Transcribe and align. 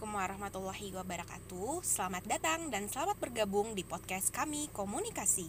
Assalamualaikum 0.00 0.32
warahmatullahi 0.32 0.88
wabarakatuh. 0.96 1.84
Selamat 1.84 2.24
datang 2.24 2.72
dan 2.72 2.88
selamat 2.88 3.20
bergabung 3.20 3.76
di 3.76 3.84
podcast 3.84 4.32
kami 4.32 4.72
Komunikasi. 4.72 5.44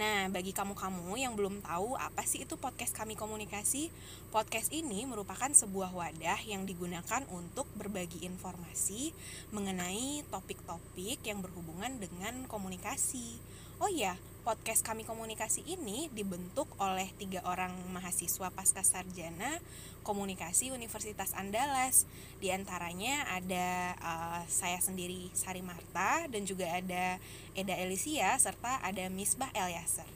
Nah, 0.00 0.32
bagi 0.32 0.56
kamu-kamu 0.56 1.20
yang 1.20 1.36
belum 1.36 1.60
tahu 1.60 2.00
apa 2.00 2.24
sih 2.24 2.48
itu 2.48 2.56
podcast 2.56 2.96
kami 2.96 3.20
Komunikasi 3.20 3.92
Podcast 4.32 4.72
ini 4.72 5.04
merupakan 5.04 5.52
sebuah 5.52 5.92
wadah 5.92 6.40
yang 6.40 6.64
digunakan 6.64 7.20
untuk 7.36 7.68
berbagi 7.76 8.24
informasi 8.24 9.12
Mengenai 9.52 10.24
topik-topik 10.32 11.20
yang 11.28 11.44
berhubungan 11.44 12.00
dengan 12.00 12.48
komunikasi. 12.48 13.44
Oh 13.76 13.92
iya, 13.92 14.16
podcast 14.42 14.82
kami 14.82 15.06
komunikasi 15.06 15.62
ini 15.62 16.10
dibentuk 16.10 16.66
oleh 16.82 17.06
tiga 17.14 17.46
orang 17.46 17.70
mahasiswa 17.94 18.50
pasca 18.50 18.82
sarjana 18.82 19.62
komunikasi 20.02 20.74
Universitas 20.74 21.30
Andalas. 21.38 22.10
Di 22.42 22.50
antaranya 22.50 23.22
ada 23.30 23.94
uh, 24.02 24.42
saya 24.50 24.82
sendiri 24.82 25.30
Sari 25.30 25.62
Marta 25.62 26.26
dan 26.26 26.42
juga 26.42 26.66
ada 26.66 27.22
Eda 27.54 27.78
Elisia 27.78 28.34
serta 28.42 28.82
ada 28.82 29.06
Misbah 29.14 29.54
Elyasar. 29.54 30.10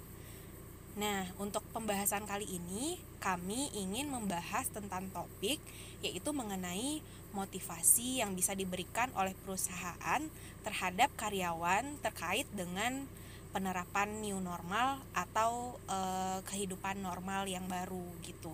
Nah, 0.98 1.30
untuk 1.38 1.62
pembahasan 1.70 2.26
kali 2.26 2.50
ini 2.50 2.98
kami 3.22 3.70
ingin 3.78 4.10
membahas 4.10 4.66
tentang 4.74 5.06
topik 5.14 5.62
yaitu 6.02 6.34
mengenai 6.34 6.98
motivasi 7.30 8.26
yang 8.26 8.34
bisa 8.34 8.58
diberikan 8.58 9.06
oleh 9.14 9.38
perusahaan 9.46 10.22
terhadap 10.66 11.14
karyawan 11.14 11.95
terkait 12.02 12.48
dengan 12.50 13.06
penerapan 13.56 14.20
new 14.20 14.37
normal 14.37 15.01
atau 15.16 15.80
uh, 15.88 16.45
kehidupan 16.45 17.01
normal 17.01 17.49
yang 17.49 17.65
baru 17.65 18.04
gitu. 18.21 18.52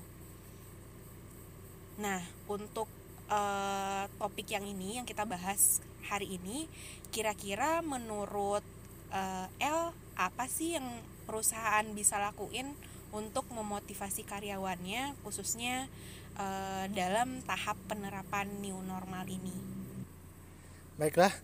Nah, 1.98 2.22
untuk 2.46 2.86
uh, 3.26 4.06
topik 4.14 4.46
yang 4.54 4.62
ini 4.62 5.02
yang 5.02 5.06
kita 5.10 5.26
bahas 5.26 5.82
hari 6.06 6.38
ini, 6.38 6.70
kira-kira 7.10 7.82
menurut 7.82 8.62
uh, 9.10 9.50
L 9.58 9.90
apa 10.14 10.46
sih 10.46 10.78
yang 10.78 10.86
perusahaan 11.26 11.82
bisa 11.98 12.22
lakuin 12.22 12.70
untuk 13.10 13.50
memotivasi 13.50 14.22
karyawannya, 14.22 15.18
khususnya 15.26 15.90
uh, 16.38 16.86
dalam 16.94 17.42
tahap 17.42 17.74
penerapan 17.90 18.46
new 18.62 18.78
normal 18.86 19.26
ini? 19.26 19.52
Baiklah, 20.94 21.34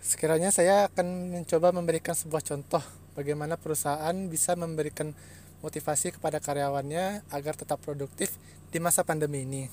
sekiranya 0.00 0.48
saya 0.48 0.88
akan 0.88 1.36
mencoba 1.36 1.76
memberikan 1.76 2.16
sebuah 2.16 2.40
contoh 2.40 3.01
bagaimana 3.12 3.60
perusahaan 3.60 4.14
bisa 4.28 4.56
memberikan 4.56 5.16
motivasi 5.62 6.18
kepada 6.18 6.42
karyawannya 6.42 7.22
agar 7.30 7.54
tetap 7.54 7.78
produktif 7.80 8.34
di 8.68 8.82
masa 8.82 9.06
pandemi 9.06 9.46
ini. 9.46 9.64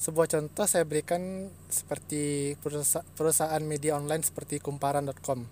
Sebuah 0.00 0.32
contoh 0.32 0.64
saya 0.64 0.88
berikan 0.88 1.52
seperti 1.68 2.56
perusahaan 3.12 3.60
media 3.60 4.00
online 4.00 4.24
seperti 4.24 4.56
kumparan.com. 4.56 5.44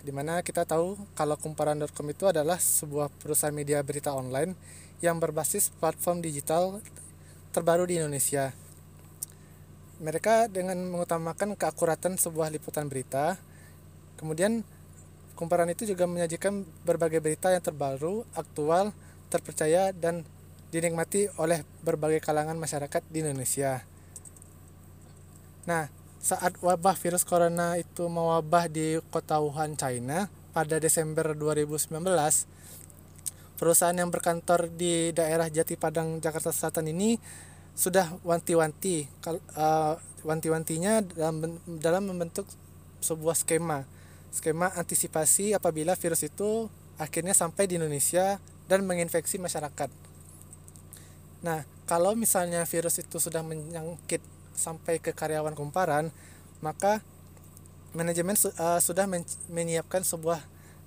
Di 0.00 0.14
mana 0.14 0.46
kita 0.46 0.62
tahu 0.62 0.94
kalau 1.18 1.34
kumparan.com 1.34 2.06
itu 2.06 2.30
adalah 2.30 2.56
sebuah 2.56 3.10
perusahaan 3.18 3.52
media 3.52 3.82
berita 3.82 4.14
online 4.14 4.54
yang 5.02 5.18
berbasis 5.18 5.74
platform 5.82 6.22
digital 6.22 6.78
terbaru 7.50 7.82
di 7.90 7.98
Indonesia. 7.98 8.54
Mereka 9.98 10.48
dengan 10.48 10.80
mengutamakan 10.86 11.58
keakuratan 11.58 12.14
sebuah 12.16 12.48
liputan 12.48 12.86
berita, 12.86 13.36
kemudian 14.16 14.64
Kumparan 15.40 15.72
itu 15.72 15.88
juga 15.88 16.04
menyajikan 16.04 16.68
berbagai 16.84 17.24
berita 17.24 17.48
yang 17.48 17.64
terbaru, 17.64 18.28
aktual, 18.36 18.92
terpercaya, 19.32 19.88
dan 19.88 20.20
dinikmati 20.68 21.32
oleh 21.40 21.64
berbagai 21.80 22.20
kalangan 22.20 22.60
masyarakat 22.60 23.00
di 23.08 23.24
Indonesia. 23.24 23.80
Nah, 25.64 25.88
saat 26.20 26.60
wabah 26.60 26.92
virus 26.92 27.24
corona 27.24 27.80
itu 27.80 28.04
mewabah 28.04 28.68
di 28.68 29.00
kota 29.08 29.40
Wuhan, 29.40 29.80
China 29.80 30.28
pada 30.52 30.76
Desember 30.76 31.32
2019, 31.32 31.88
perusahaan 33.56 33.96
yang 33.96 34.12
berkantor 34.12 34.68
di 34.68 35.16
daerah 35.16 35.48
Jati 35.48 35.80
Padang, 35.80 36.20
Jakarta 36.20 36.52
Selatan 36.52 36.92
ini 36.92 37.16
sudah 37.72 38.12
wanti-wanti, 38.28 39.08
uh, 39.56 39.96
wanti-wantinya 40.20 41.00
dalam, 41.00 41.56
dalam 41.80 42.12
membentuk 42.12 42.44
sebuah 43.00 43.32
skema 43.32 43.88
skema 44.30 44.70
antisipasi 44.74 45.54
apabila 45.54 45.98
virus 45.98 46.22
itu 46.26 46.70
akhirnya 46.98 47.34
sampai 47.34 47.66
di 47.66 47.78
Indonesia 47.78 48.38
dan 48.70 48.86
menginfeksi 48.86 49.42
masyarakat. 49.42 49.90
Nah, 51.42 51.66
kalau 51.90 52.14
misalnya 52.14 52.62
virus 52.68 53.02
itu 53.02 53.18
sudah 53.18 53.42
menyangkit 53.42 54.22
sampai 54.54 55.02
ke 55.02 55.10
karyawan 55.10 55.56
kumparan, 55.58 56.12
maka 56.62 57.02
manajemen 57.96 58.38
uh, 58.38 58.78
sudah 58.78 59.08
men 59.10 59.26
menyiapkan 59.50 60.06
sebuah 60.06 60.38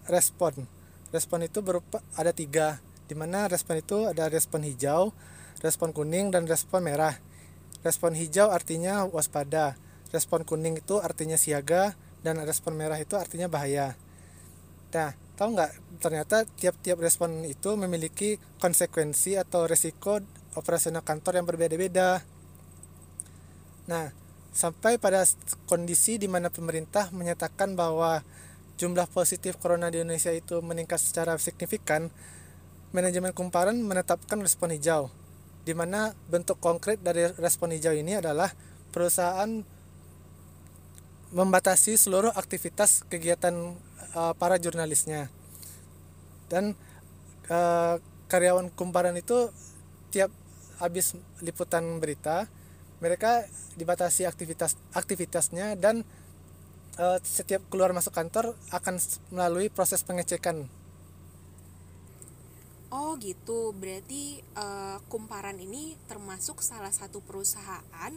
respon. 0.08 0.70
Respon 1.12 1.44
itu 1.44 1.59
berupa 1.59 2.00
ada 2.16 2.32
tiga, 2.32 2.80
di 3.09 3.18
mana 3.18 3.50
respon 3.52 3.82
itu 3.82 4.08
ada 4.08 4.30
respon 4.32 4.64
hijau, 4.64 5.12
respon 5.59 5.92
kuning, 5.92 6.32
dan 6.32 6.48
respon 6.48 6.86
merah. 6.86 7.18
Respon 7.84 8.16
hijau 8.16 8.48
artinya 8.48 9.03
waspada, 9.03 9.76
respon 10.16 10.48
kuning 10.48 10.80
itu 10.80 11.03
artinya 11.03 11.36
siaga, 11.36 11.98
dan 12.23 12.39
respon 12.41 12.73
merah 12.73 12.97
itu 12.97 13.19
artinya 13.19 13.51
bahaya. 13.51 13.94
Nah, 14.95 15.11
tahu 15.35 15.59
nggak 15.59 15.72
ternyata 16.00 16.47
tiap-tiap 16.57 16.97
respon 17.03 17.44
itu 17.44 17.75
memiliki 17.75 18.39
konsekuensi 18.63 19.35
atau 19.35 19.67
resiko 19.67 20.23
operasional 20.56 21.03
kantor 21.03 21.44
yang 21.44 21.47
berbeda-beda. 21.50 22.23
Nah, 23.89 24.16
sampai 24.56 25.01
pada 25.01 25.25
kondisi 25.67 26.16
di 26.22 26.31
mana 26.31 26.47
pemerintah 26.47 27.09
menyatakan 27.11 27.75
bahwa 27.75 28.23
jumlah 28.78 29.09
positif 29.11 29.57
corona 29.59 29.90
di 29.90 30.01
Indonesia 30.01 30.31
itu 30.31 30.61
meningkat 30.61 31.01
secara 31.01 31.35
signifikan, 31.41 32.07
manajemen 32.94 33.34
kumparan 33.34 33.75
menetapkan 33.81 34.40
respon 34.40 34.72
hijau, 34.72 35.09
di 35.66 35.73
mana 35.73 36.13
bentuk 36.29 36.61
konkret 36.61 37.01
dari 37.01 37.28
respon 37.41 37.73
hijau 37.73 37.91
ini 37.97 38.22
adalah 38.22 38.53
perusahaan 38.94 39.66
membatasi 41.34 41.98
seluruh 41.98 42.30
aktivitas 42.38 43.02
kegiatan 43.10 43.74
uh, 44.14 44.34
para 44.38 44.62
jurnalisnya. 44.62 45.34
Dan 46.48 46.78
uh, 47.50 47.98
karyawan 48.30 48.70
kumparan 48.78 49.18
itu 49.18 49.50
tiap 50.14 50.30
habis 50.78 51.18
liputan 51.42 51.98
berita 51.98 52.46
mereka 53.02 53.44
dibatasi 53.76 54.30
aktivitas 54.30 54.78
aktivitasnya 54.94 55.76
dan 55.76 56.06
uh, 57.02 57.18
setiap 57.26 57.66
keluar 57.68 57.92
masuk 57.92 58.14
kantor 58.14 58.54
akan 58.70 58.96
melalui 59.34 59.68
proses 59.68 60.06
pengecekan. 60.06 60.70
Oh 62.94 63.18
gitu, 63.18 63.74
berarti 63.74 64.46
uh, 64.54 65.02
kumparan 65.10 65.58
ini 65.58 65.98
termasuk 66.06 66.62
salah 66.62 66.94
satu 66.94 67.26
perusahaan 67.26 68.14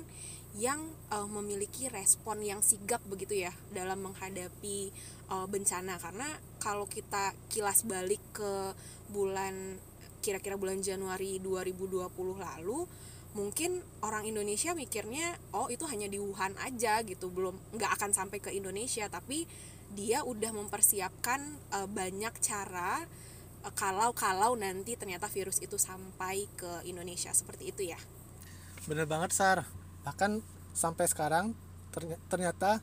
yang 0.56 0.80
uh, 1.12 1.28
memiliki 1.28 1.92
respon 1.92 2.40
yang 2.40 2.64
sigap 2.64 3.04
begitu 3.04 3.44
ya 3.44 3.52
dalam 3.76 4.00
menghadapi 4.08 4.88
uh, 5.28 5.44
bencana. 5.44 6.00
Karena 6.00 6.26
kalau 6.56 6.88
kita 6.88 7.36
kilas 7.52 7.84
balik 7.84 8.20
ke 8.32 8.72
bulan 9.12 9.76
kira-kira 10.24 10.56
bulan 10.58 10.80
Januari 10.80 11.38
2020 11.38 12.08
lalu 12.40 12.88
mungkin 13.36 13.84
orang 14.00 14.24
Indonesia 14.24 14.72
mikirnya 14.72 15.36
oh 15.52 15.68
itu 15.68 15.84
hanya 15.92 16.08
di 16.08 16.16
Wuhan 16.16 16.56
aja 16.64 17.04
gitu. 17.04 17.28
Belum 17.28 17.52
nggak 17.76 17.92
akan 18.00 18.10
sampai 18.16 18.40
ke 18.40 18.48
Indonesia. 18.56 19.12
Tapi 19.12 19.44
dia 19.92 20.24
udah 20.24 20.56
mempersiapkan 20.56 21.40
uh, 21.76 21.84
banyak 21.84 22.32
cara 22.40 23.04
uh, 23.60 23.72
kalau 23.76 24.16
kalau 24.16 24.56
nanti 24.56 24.96
ternyata 24.96 25.28
virus 25.28 25.60
itu 25.60 25.76
sampai 25.76 26.48
ke 26.56 26.88
Indonesia. 26.88 27.28
Seperti 27.36 27.76
itu 27.76 27.92
ya. 27.92 28.00
Bener 28.88 29.04
banget 29.04 29.36
Sar 29.36 29.85
bahkan 30.06 30.38
sampai 30.70 31.10
sekarang 31.10 31.50
ternyata 32.30 32.78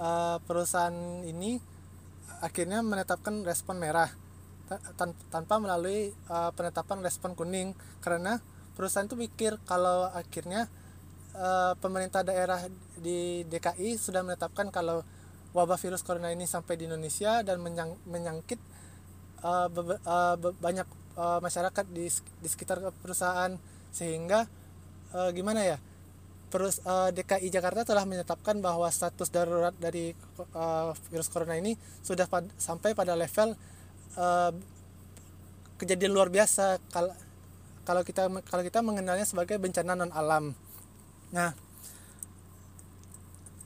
uh, 0.00 0.40
perusahaan 0.48 1.20
ini 1.20 1.60
akhirnya 2.40 2.80
menetapkan 2.80 3.44
respon 3.44 3.76
merah 3.76 4.08
tanpa 5.28 5.60
melalui 5.60 6.16
uh, 6.32 6.48
penetapan 6.56 7.04
respon 7.04 7.36
kuning. 7.36 7.76
Karena 8.00 8.40
perusahaan 8.72 9.04
itu 9.04 9.18
pikir 9.18 9.60
kalau 9.68 10.08
akhirnya 10.08 10.70
uh, 11.36 11.76
pemerintah 11.76 12.24
daerah 12.24 12.64
di 12.96 13.44
DKI 13.44 14.00
sudah 14.00 14.24
menetapkan 14.24 14.72
kalau 14.72 15.04
wabah 15.52 15.76
virus 15.76 16.00
corona 16.00 16.32
ini 16.32 16.48
sampai 16.48 16.80
di 16.80 16.88
Indonesia 16.88 17.44
dan 17.44 17.60
menyang, 17.60 18.00
menyangkit 18.08 18.56
uh, 19.44 19.68
uh, 20.08 20.36
banyak 20.40 20.88
uh, 21.20 21.38
masyarakat 21.44 21.84
di, 21.92 22.08
di 22.40 22.48
sekitar 22.48 22.80
perusahaan. 23.04 23.52
Sehingga 23.92 24.48
uh, 25.12 25.28
gimana 25.36 25.68
ya 25.68 25.76
Terus 26.52 26.84
uh, 26.84 27.08
eh, 27.08 27.16
DKI 27.16 27.48
Jakarta 27.48 27.80
telah 27.80 28.04
menetapkan 28.04 28.60
bahwa 28.60 28.84
status 28.92 29.32
darurat 29.32 29.72
dari 29.80 30.12
uh, 30.52 30.92
virus 31.08 31.32
corona 31.32 31.56
ini 31.56 31.72
sudah 32.04 32.28
pad 32.28 32.44
sampai 32.60 32.92
pada 32.92 33.16
level 33.16 33.56
uh, 34.20 34.52
kejadian 35.80 36.12
luar 36.12 36.28
biasa 36.28 36.76
kalau 36.92 37.16
kalau 37.88 38.04
kita 38.04 38.28
kalau 38.44 38.62
kita 38.62 38.84
mengenalnya 38.84 39.24
sebagai 39.24 39.56
bencana 39.56 39.96
non 39.96 40.12
alam. 40.12 40.52
Nah, 41.32 41.56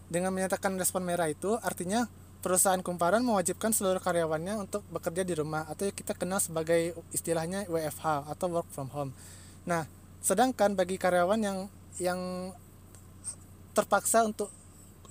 dengan 0.06 0.31
menyatakan 0.31 0.79
respon 0.79 1.03
merah 1.03 1.27
itu 1.27 1.59
artinya 1.59 2.06
perusahaan 2.38 2.79
kumparan 2.79 3.27
mewajibkan 3.27 3.75
seluruh 3.75 3.99
karyawannya 3.99 4.62
untuk 4.62 4.87
bekerja 4.94 5.27
di 5.27 5.35
rumah 5.35 5.67
atau 5.67 5.91
kita 5.91 6.15
kenal 6.15 6.38
sebagai 6.38 6.94
istilahnya 7.11 7.67
WFH 7.67 8.31
atau 8.31 8.47
work 8.47 8.71
from 8.71 8.94
home. 8.94 9.11
Nah, 9.67 9.91
sedangkan 10.23 10.79
bagi 10.79 10.94
karyawan 10.94 11.43
yang 11.43 11.59
yang 11.99 12.21
terpaksa 13.76 14.25
untuk 14.25 14.49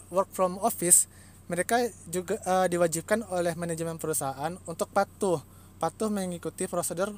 work 0.10 0.34
from 0.34 0.58
office, 0.66 1.06
mereka 1.46 1.86
juga 2.10 2.42
uh, 2.50 2.66
diwajibkan 2.66 3.22
oleh 3.30 3.54
manajemen 3.54 4.02
perusahaan 4.02 4.58
untuk 4.66 4.90
patuh 4.90 5.38
patuh 5.78 6.10
mengikuti 6.10 6.66
prosedur 6.66 7.14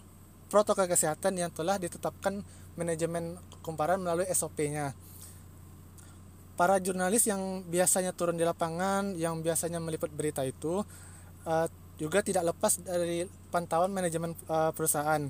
protokol 0.51 0.91
kesehatan 0.91 1.39
yang 1.39 1.53
telah 1.53 1.79
ditetapkan 1.79 2.44
manajemen 2.75 3.39
kumparan 3.63 4.01
melalui 4.03 4.27
SOP-nya 4.27 4.91
para 6.57 6.81
jurnalis 6.81 7.29
yang 7.29 7.61
biasanya 7.69 8.11
turun 8.17 8.35
di 8.35 8.41
lapangan, 8.41 9.13
yang 9.13 9.45
biasanya 9.45 9.77
meliput 9.77 10.09
berita 10.09 10.41
itu 10.41 10.81
uh, 11.45 11.67
juga 12.01 12.25
tidak 12.25 12.51
lepas 12.51 12.81
dari 12.81 13.29
pantauan 13.53 13.94
manajemen 13.94 14.33
uh, 14.49 14.73
perusahaan, 14.73 15.21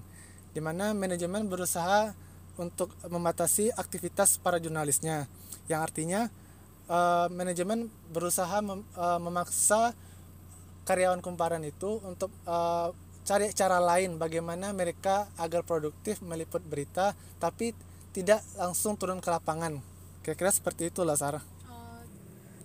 di 0.56 0.62
mana 0.64 0.96
manajemen 0.96 1.44
berusaha 1.52 2.16
untuk 2.56 2.96
membatasi 3.06 3.76
aktivitas 3.76 4.40
para 4.40 4.58
jurnalisnya, 4.58 5.28
yang 5.68 5.84
artinya 5.84 6.32
uh, 6.88 7.28
manajemen 7.32 7.92
berusaha 8.12 8.60
mem, 8.64 8.84
uh, 8.96 9.20
memaksa 9.20 9.92
karyawan 10.88 11.20
kumparan 11.20 11.64
itu 11.68 12.00
untuk 12.04 12.32
uh, 12.48 12.96
cari 13.28 13.52
cara 13.52 13.84
lain 13.84 14.16
bagaimana 14.16 14.72
mereka 14.72 15.28
agar 15.36 15.68
produktif 15.68 16.24
meliput 16.24 16.64
berita, 16.64 17.12
tapi 17.44 17.76
tidak 18.16 18.40
langsung 18.56 18.96
turun 18.96 19.20
ke 19.20 19.30
lapangan 19.30 19.78
kira-kira 20.26 20.50
seperti 20.50 20.90
itulah 20.90 21.14
Sarah 21.14 21.46
oh. 21.70 22.02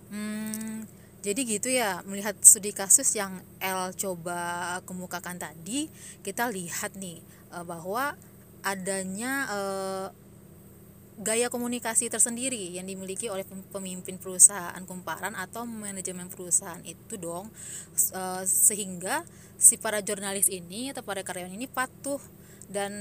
hmm, 0.09 0.83
jadi 1.21 1.41
gitu 1.45 1.69
ya 1.69 2.01
melihat 2.03 2.33
studi 2.41 2.73
kasus 2.73 3.13
yang 3.13 3.37
L 3.61 3.93
coba 3.93 4.81
kemukakan 4.83 5.37
tadi 5.37 5.93
kita 6.25 6.49
lihat 6.49 6.97
nih 6.97 7.21
bahwa 7.63 8.17
adanya 8.65 9.45
gaya 11.23 11.47
komunikasi 11.47 12.11
tersendiri 12.11 12.75
yang 12.75 12.83
dimiliki 12.83 13.31
oleh 13.31 13.47
pemimpin 13.47 14.19
perusahaan 14.19 14.77
kumparan 14.83 15.33
atau 15.39 15.63
manajemen 15.63 16.27
perusahaan 16.27 16.83
itu 16.83 17.15
dong 17.15 17.47
uh, 18.11 18.43
sehingga 18.43 19.23
si 19.55 19.79
para 19.79 20.03
jurnalis 20.03 20.51
ini 20.51 20.91
atau 20.91 21.01
para 21.01 21.23
karyawan 21.23 21.55
ini 21.55 21.71
patuh 21.71 22.19
dan 22.67 22.91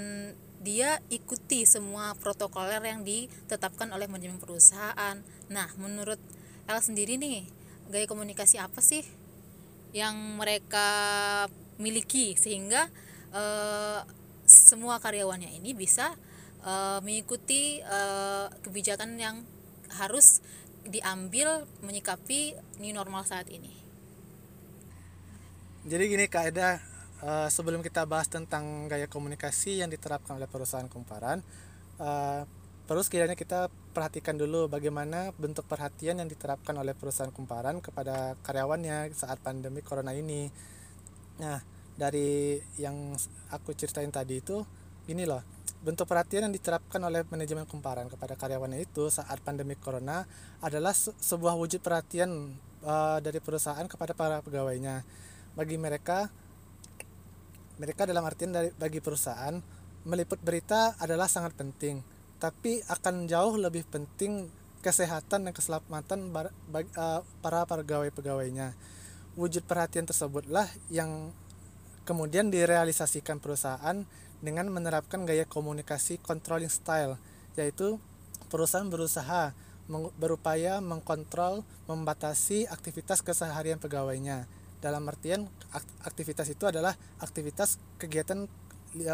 dia 0.63 1.03
ikuti 1.11 1.67
semua 1.67 2.15
protokoler 2.15 2.79
yang 2.87 3.03
ditetapkan 3.03 3.91
oleh 3.91 4.07
manajemen 4.07 4.39
perusahaan. 4.39 5.19
Nah, 5.51 5.69
menurut 5.75 6.23
El 6.71 6.79
sendiri 6.79 7.19
nih, 7.19 7.43
gaya 7.91 8.07
komunikasi 8.07 8.63
apa 8.63 8.79
sih 8.79 9.03
yang 9.91 10.15
mereka 10.39 10.87
miliki 11.83 12.39
sehingga 12.39 12.87
uh, 13.35 14.07
semua 14.47 15.03
karyawannya 15.03 15.51
ini 15.59 15.75
bisa 15.75 16.15
uh, 16.63 16.99
mengikuti 17.05 17.83
uh, 17.85 18.51
kebijakan 18.63 19.19
yang 19.19 19.43
harus 19.93 20.41
diambil 20.83 21.69
menyikapi 21.85 22.59
new 22.83 22.95
normal 22.95 23.23
saat 23.23 23.47
ini. 23.53 23.71
Jadi 25.83 26.05
gini 26.07 26.27
Kak 26.31 26.55
Eda, 26.55 26.79
uh, 27.23 27.49
sebelum 27.49 27.81
kita 27.81 28.05
bahas 28.05 28.27
tentang 28.27 28.91
gaya 28.91 29.07
komunikasi 29.07 29.81
yang 29.81 29.91
diterapkan 29.91 30.37
oleh 30.37 30.51
perusahaan 30.51 30.87
kumparan 30.91 31.41
uh, 32.03 32.43
perlu 32.83 33.03
sekiranya 33.07 33.39
kita 33.39 33.71
perhatikan 33.95 34.35
dulu 34.35 34.67
bagaimana 34.67 35.31
bentuk 35.39 35.65
perhatian 35.71 36.19
yang 36.19 36.29
diterapkan 36.29 36.75
oleh 36.75 36.93
perusahaan 36.93 37.31
kumparan 37.31 37.79
kepada 37.79 38.35
karyawannya 38.43 39.15
saat 39.15 39.39
pandemi 39.41 39.81
corona 39.81 40.13
ini 40.13 40.51
nah 41.39 41.63
dari 41.95 42.59
yang 42.77 43.15
aku 43.55 43.73
ceritain 43.77 44.11
tadi 44.11 44.43
itu 44.43 44.61
ini 45.09 45.25
loh 45.25 45.62
bentuk 45.83 46.07
perhatian 46.07 46.47
yang 46.47 46.55
diterapkan 46.55 47.03
oleh 47.03 47.27
manajemen 47.27 47.67
kumparan 47.67 48.07
kepada 48.07 48.39
karyawannya 48.39 48.87
itu 48.87 49.11
saat 49.11 49.43
pandemi 49.43 49.75
corona 49.75 50.23
adalah 50.63 50.95
sebuah 50.95 51.59
wujud 51.59 51.83
perhatian 51.83 52.55
uh, 52.87 53.19
dari 53.19 53.43
perusahaan 53.43 53.85
kepada 53.91 54.15
para 54.15 54.39
pegawainya. 54.41 55.03
Bagi 55.59 55.77
mereka 55.77 56.31
mereka 57.83 58.07
dalam 58.07 58.23
artian 58.23 58.55
dari 58.55 58.71
bagi 58.73 59.03
perusahaan 59.03 59.59
meliput 60.07 60.39
berita 60.39 60.95
adalah 61.03 61.27
sangat 61.27 61.59
penting 61.59 61.99
tapi 62.43 62.83
akan 62.91 63.31
jauh 63.31 63.55
lebih 63.55 63.87
penting 63.87 64.51
kesehatan 64.83 65.47
dan 65.47 65.53
keselamatan 65.55 66.35
eh, 66.35 67.21
para 67.39 67.63
pegawai-pegawainya. 67.63 68.75
Wujud 69.39 69.63
perhatian 69.63 70.11
tersebutlah 70.11 70.67
yang 70.91 71.31
kemudian 72.03 72.51
direalisasikan 72.51 73.39
perusahaan 73.39 74.03
dengan 74.43 74.69
menerapkan 74.69 75.23
gaya 75.23 75.47
komunikasi 75.47 76.19
controlling 76.19 76.69
style 76.69 77.17
yaitu 77.55 78.03
perusahaan 78.51 78.91
berusaha 78.91 79.55
berupaya 80.19 80.83
mengkontrol 80.83 81.63
membatasi 81.87 82.67
aktivitas 82.67 83.23
keseharian 83.23 83.79
pegawainya 83.79 84.51
dalam 84.83 85.07
artian 85.07 85.47
aktivitas 86.03 86.51
itu 86.51 86.67
adalah 86.67 86.99
aktivitas 87.23 87.79
kegiatan 88.03 88.51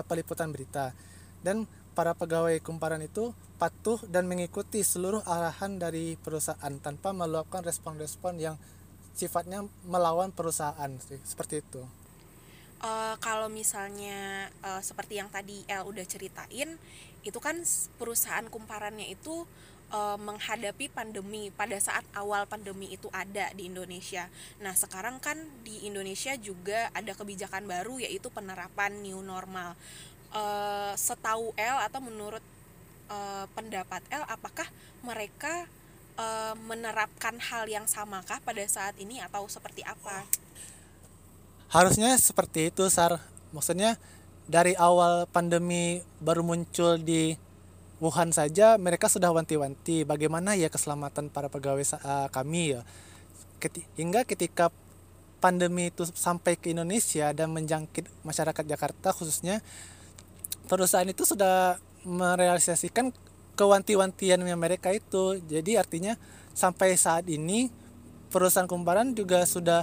peliputan 0.08 0.48
berita 0.48 0.96
dan 1.44 1.68
para 1.92 2.14
pegawai 2.14 2.62
kumparan 2.62 3.02
itu 3.02 3.34
patuh 3.58 3.98
dan 4.06 4.30
mengikuti 4.30 4.86
seluruh 4.86 5.20
arahan 5.26 5.82
dari 5.82 6.14
perusahaan 6.14 6.74
tanpa 6.78 7.10
melakukan 7.10 7.66
respon-respon 7.66 8.38
yang 8.38 8.56
sifatnya 9.18 9.66
melawan 9.82 10.30
perusahaan 10.30 10.94
seperti 11.26 11.58
itu. 11.58 11.82
Uh, 12.78 13.18
kalau 13.18 13.50
misalnya 13.50 14.46
uh, 14.62 14.78
seperti 14.78 15.18
yang 15.18 15.26
tadi 15.26 15.66
El 15.66 15.82
udah 15.82 16.06
ceritain, 16.06 16.78
itu 17.26 17.38
kan 17.42 17.58
perusahaan 17.98 18.46
kumparannya 18.46 19.10
itu 19.10 19.42
uh, 19.90 20.14
menghadapi 20.14 20.86
pandemi 20.92 21.50
pada 21.50 21.76
saat 21.80 22.06
awal 22.14 22.46
pandemi 22.46 22.92
itu 22.92 23.10
ada 23.10 23.50
di 23.56 23.66
Indonesia. 23.66 24.30
Nah, 24.62 24.78
sekarang 24.78 25.18
kan 25.18 25.36
di 25.64 25.90
Indonesia 25.90 26.38
juga 26.38 26.92
ada 26.94 27.12
kebijakan 27.18 27.66
baru 27.66 27.98
yaitu 27.98 28.30
penerapan 28.30 29.02
new 29.02 29.20
normal. 29.26 29.74
Uh, 30.28 30.92
setahu 30.94 31.56
L 31.56 31.78
atau 31.82 32.04
menurut 32.04 32.44
uh, 33.08 33.48
pendapat 33.56 34.04
L 34.12 34.22
apakah 34.28 34.68
mereka 35.00 35.64
uh, 36.20 36.52
menerapkan 36.68 37.40
hal 37.40 37.64
yang 37.64 37.88
samakah 37.88 38.36
pada 38.44 38.60
saat 38.68 38.92
ini 39.00 39.24
atau 39.24 39.48
seperti 39.48 39.80
apa? 39.82 40.28
Harusnya 41.68 42.16
seperti 42.16 42.72
itu, 42.72 42.88
Sar. 42.88 43.20
Maksudnya 43.52 44.00
dari 44.48 44.72
awal 44.76 45.28
pandemi 45.28 46.00
baru 46.24 46.40
muncul 46.40 46.96
di 46.96 47.36
Wuhan 47.98 48.30
saja 48.30 48.78
mereka 48.78 49.10
sudah 49.10 49.34
wanti-wanti 49.34 50.06
bagaimana 50.06 50.54
ya 50.54 50.70
keselamatan 50.70 51.34
para 51.34 51.50
pegawai 51.50 51.82
uh, 51.98 52.30
kami 52.30 52.78
ya. 52.78 52.86
Keti 53.58 53.82
hingga 53.98 54.22
ketika 54.22 54.70
pandemi 55.42 55.90
itu 55.90 56.06
sampai 56.06 56.54
ke 56.54 56.70
Indonesia 56.70 57.34
dan 57.34 57.50
menjangkit 57.50 58.06
masyarakat 58.22 58.64
Jakarta 58.70 59.10
khususnya 59.10 59.58
perusahaan 60.70 61.10
itu 61.10 61.26
sudah 61.26 61.82
merealisasikan 62.06 63.10
kewanti-wantiannya 63.58 64.54
mereka 64.54 64.94
itu. 64.94 65.42
Jadi 65.42 65.74
artinya 65.74 66.14
sampai 66.54 66.94
saat 66.94 67.26
ini 67.26 67.66
perusahaan 68.30 68.70
kumparan 68.70 69.10
juga 69.18 69.42
sudah 69.42 69.82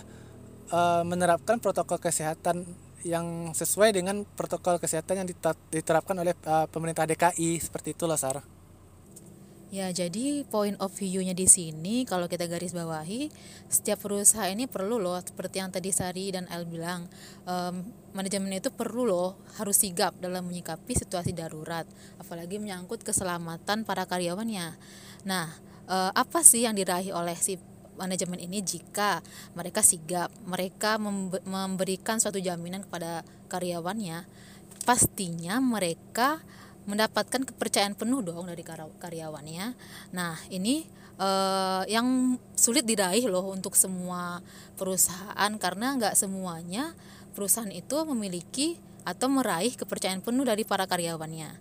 uh, 0.71 1.03
menerapkan 1.05 1.61
protokol 1.61 1.97
kesehatan 1.97 2.65
yang 3.05 3.53
sesuai 3.53 3.93
dengan 3.93 4.25
protokol 4.33 4.81
kesehatan 4.81 5.21
yang 5.21 5.27
diterapkan 5.69 6.17
oleh 6.17 6.33
uh, 6.49 6.65
pemerintah 6.65 7.05
DKI 7.05 7.61
seperti 7.61 7.93
itulah 7.93 8.17
Sarah. 8.17 8.41
Ya, 9.73 9.91
jadi 9.91 10.47
point 10.47 10.79
of 10.79 10.93
view-nya 10.95 11.35
di 11.35 11.51
sini 11.51 12.07
kalau 12.07 12.31
kita 12.31 12.47
garis 12.47 12.71
bawahi, 12.71 13.27
setiap 13.67 14.07
perusahaan 14.07 14.47
ini 14.47 14.71
perlu 14.71 15.01
loh 15.01 15.19
seperti 15.19 15.59
yang 15.59 15.67
tadi 15.67 15.91
Sari 15.91 16.31
dan 16.31 16.47
El 16.47 16.63
bilang, 16.63 17.11
um, 17.43 17.83
manajemen 18.15 18.55
itu 18.55 18.71
perlu 18.71 19.03
loh 19.03 19.35
harus 19.59 19.75
sigap 19.75 20.15
dalam 20.21 20.47
menyikapi 20.47 20.95
situasi 20.95 21.35
darurat, 21.35 21.83
apalagi 22.15 22.55
menyangkut 22.55 23.03
keselamatan 23.03 23.83
para 23.83 24.07
karyawannya. 24.07 24.79
Nah, 25.27 25.51
uh, 25.91 26.11
apa 26.15 26.39
sih 26.45 26.63
yang 26.63 26.77
diraih 26.77 27.11
oleh 27.11 27.35
si 27.35 27.59
manajemen 27.95 28.39
ini 28.39 28.61
jika 28.61 29.19
mereka 29.57 29.81
sigap, 29.81 30.31
mereka 30.45 30.99
memberikan 30.99 32.19
suatu 32.19 32.39
jaminan 32.39 32.83
kepada 32.87 33.23
karyawannya, 33.47 34.27
pastinya 34.83 35.57
mereka 35.59 36.43
mendapatkan 36.85 37.41
kepercayaan 37.49 37.97
penuh 37.97 38.21
dong 38.21 38.45
dari 38.45 38.61
karyawannya. 39.01 39.65
Nah, 40.13 40.37
ini 40.53 40.85
eh, 41.17 41.83
yang 41.89 42.37
sulit 42.53 42.85
diraih 42.85 43.25
loh 43.25 43.49
untuk 43.49 43.73
semua 43.73 44.39
perusahaan 44.77 45.51
karena 45.57 45.97
nggak 45.97 46.15
semuanya 46.15 46.93
perusahaan 47.35 47.73
itu 47.73 47.97
memiliki 48.07 48.79
atau 49.05 49.29
meraih 49.29 49.75
kepercayaan 49.77 50.23
penuh 50.25 50.47
dari 50.47 50.65
para 50.65 50.89
karyawannya. 50.89 51.51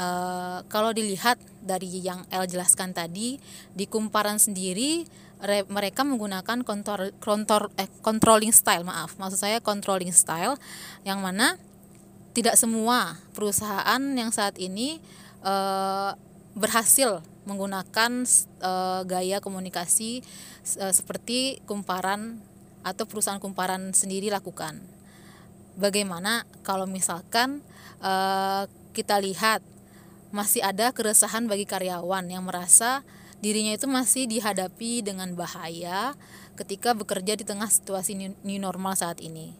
Uh, 0.00 0.62
kalau 0.70 0.94
dilihat 0.94 1.36
dari 1.60 2.00
yang 2.00 2.24
El 2.32 2.46
jelaskan 2.46 2.94
tadi 2.94 3.36
di 3.74 3.84
kumparan 3.90 4.38
sendiri 4.38 5.04
re- 5.40 5.68
mereka 5.68 6.04
menggunakan 6.04 6.62
kontrol, 6.62 7.10
kontrol 7.18 7.68
eh, 7.80 7.88
controlling 8.04 8.52
style 8.52 8.84
maaf 8.84 9.16
maksud 9.16 9.40
saya 9.40 9.58
controlling 9.60 10.12
style 10.12 10.56
yang 11.04 11.20
mana 11.20 11.56
tidak 12.30 12.54
semua 12.54 13.18
perusahaan 13.34 14.00
yang 14.14 14.30
saat 14.30 14.56
ini 14.60 15.02
eh, 15.42 16.10
berhasil 16.54 17.24
menggunakan 17.48 18.24
eh, 18.62 19.00
gaya 19.08 19.38
komunikasi 19.42 20.22
eh, 20.78 20.92
seperti 20.94 21.64
kumparan 21.64 22.38
atau 22.80 23.04
perusahaan 23.04 23.40
kumparan 23.40 23.92
sendiri 23.92 24.32
lakukan. 24.32 24.80
Bagaimana 25.76 26.44
kalau 26.64 26.84
misalkan 26.84 27.64
eh, 28.00 28.64
kita 28.92 29.18
lihat 29.22 29.64
masih 30.30 30.62
ada 30.62 30.94
keresahan 30.94 31.50
bagi 31.50 31.66
karyawan 31.66 32.30
yang 32.30 32.46
merasa 32.46 33.02
dirinya 33.40 33.72
itu 33.72 33.88
masih 33.88 34.28
dihadapi 34.28 35.00
dengan 35.00 35.32
bahaya 35.32 36.12
ketika 36.60 36.92
bekerja 36.92 37.40
di 37.40 37.44
tengah 37.44 37.68
situasi 37.72 38.36
new 38.44 38.60
normal 38.60 38.92
saat 38.92 39.20
ini. 39.24 39.56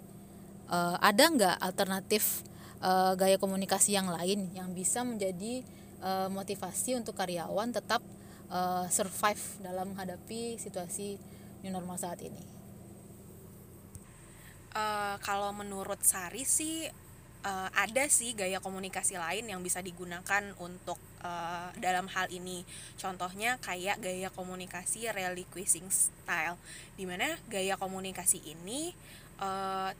Eh, 0.70 0.96
ada 1.00 1.24
nggak 1.26 1.56
alternatif 1.58 2.44
eh, 2.84 3.12
gaya 3.16 3.40
komunikasi 3.40 3.96
yang 3.96 4.12
lain 4.12 4.52
yang 4.52 4.70
bisa 4.76 5.00
menjadi 5.00 5.64
eh, 6.04 6.28
motivasi 6.28 7.00
untuk 7.00 7.16
karyawan 7.16 7.72
tetap 7.72 8.04
eh, 8.52 8.86
survive 8.92 9.42
dalam 9.64 9.96
menghadapi 9.96 10.60
situasi 10.60 11.16
new 11.64 11.72
normal 11.72 11.96
saat 11.96 12.20
ini? 12.20 12.60
Eh, 14.70 15.16
kalau 15.24 15.50
menurut 15.50 15.98
Sari 16.04 16.46
sih 16.46 16.86
eh, 17.42 17.68
ada 17.74 18.04
sih 18.06 18.36
gaya 18.36 18.60
komunikasi 18.60 19.18
lain 19.18 19.50
yang 19.50 19.64
bisa 19.64 19.82
digunakan 19.82 20.52
untuk 20.62 21.09
eh, 21.20 21.68
dalam 21.78 22.08
hal 22.10 22.28
ini. 22.32 22.64
Contohnya 22.96 23.56
kayak 23.60 24.00
gaya 24.00 24.28
komunikasi 24.32 25.08
relinquishing 25.12 25.88
style, 25.88 26.56
di 26.96 27.04
mana 27.04 27.36
gaya 27.48 27.76
komunikasi 27.76 28.40
ini 28.44 28.92
eh, 29.40 29.90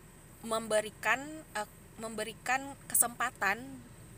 memberikan 0.44 1.20
eh, 1.56 1.68
memberikan 2.00 2.64
kesempatan 2.88 3.60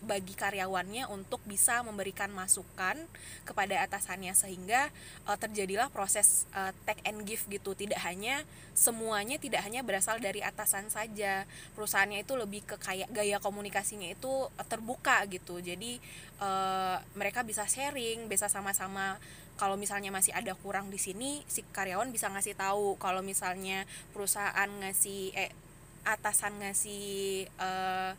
bagi 0.02 0.34
karyawannya 0.34 1.06
untuk 1.06 1.38
bisa 1.46 1.80
memberikan 1.86 2.28
masukan 2.34 2.98
kepada 3.46 3.78
atasannya 3.86 4.34
sehingga 4.34 4.90
uh, 5.30 5.38
terjadilah 5.38 5.88
proses 5.94 6.44
uh, 6.52 6.74
take 6.82 7.02
and 7.06 7.22
give 7.22 7.46
gitu. 7.46 7.72
Tidak 7.78 7.98
hanya 8.02 8.42
semuanya 8.74 9.38
tidak 9.38 9.62
hanya 9.62 9.86
berasal 9.86 10.18
dari 10.18 10.42
atasan 10.42 10.90
saja. 10.90 11.46
Perusahaannya 11.78 12.26
itu 12.26 12.34
lebih 12.34 12.66
ke 12.66 12.76
kayak 12.82 13.14
gaya 13.14 13.38
komunikasinya 13.38 14.10
itu 14.10 14.30
uh, 14.50 14.66
terbuka 14.66 15.22
gitu. 15.30 15.62
Jadi 15.62 16.02
uh, 16.42 16.98
mereka 17.14 17.46
bisa 17.46 17.62
sharing 17.70 18.26
bisa 18.26 18.50
sama-sama. 18.50 19.22
Kalau 19.54 19.78
misalnya 19.78 20.10
masih 20.10 20.34
ada 20.34 20.58
kurang 20.58 20.90
di 20.90 20.98
sini 20.98 21.46
si 21.46 21.62
karyawan 21.62 22.10
bisa 22.10 22.26
ngasih 22.26 22.58
tahu. 22.58 22.98
Kalau 22.98 23.22
misalnya 23.22 23.86
perusahaan 24.10 24.66
ngasih 24.82 25.30
eh 25.38 25.54
atasan 26.02 26.58
ngasih 26.58 27.46
uh, 27.62 28.10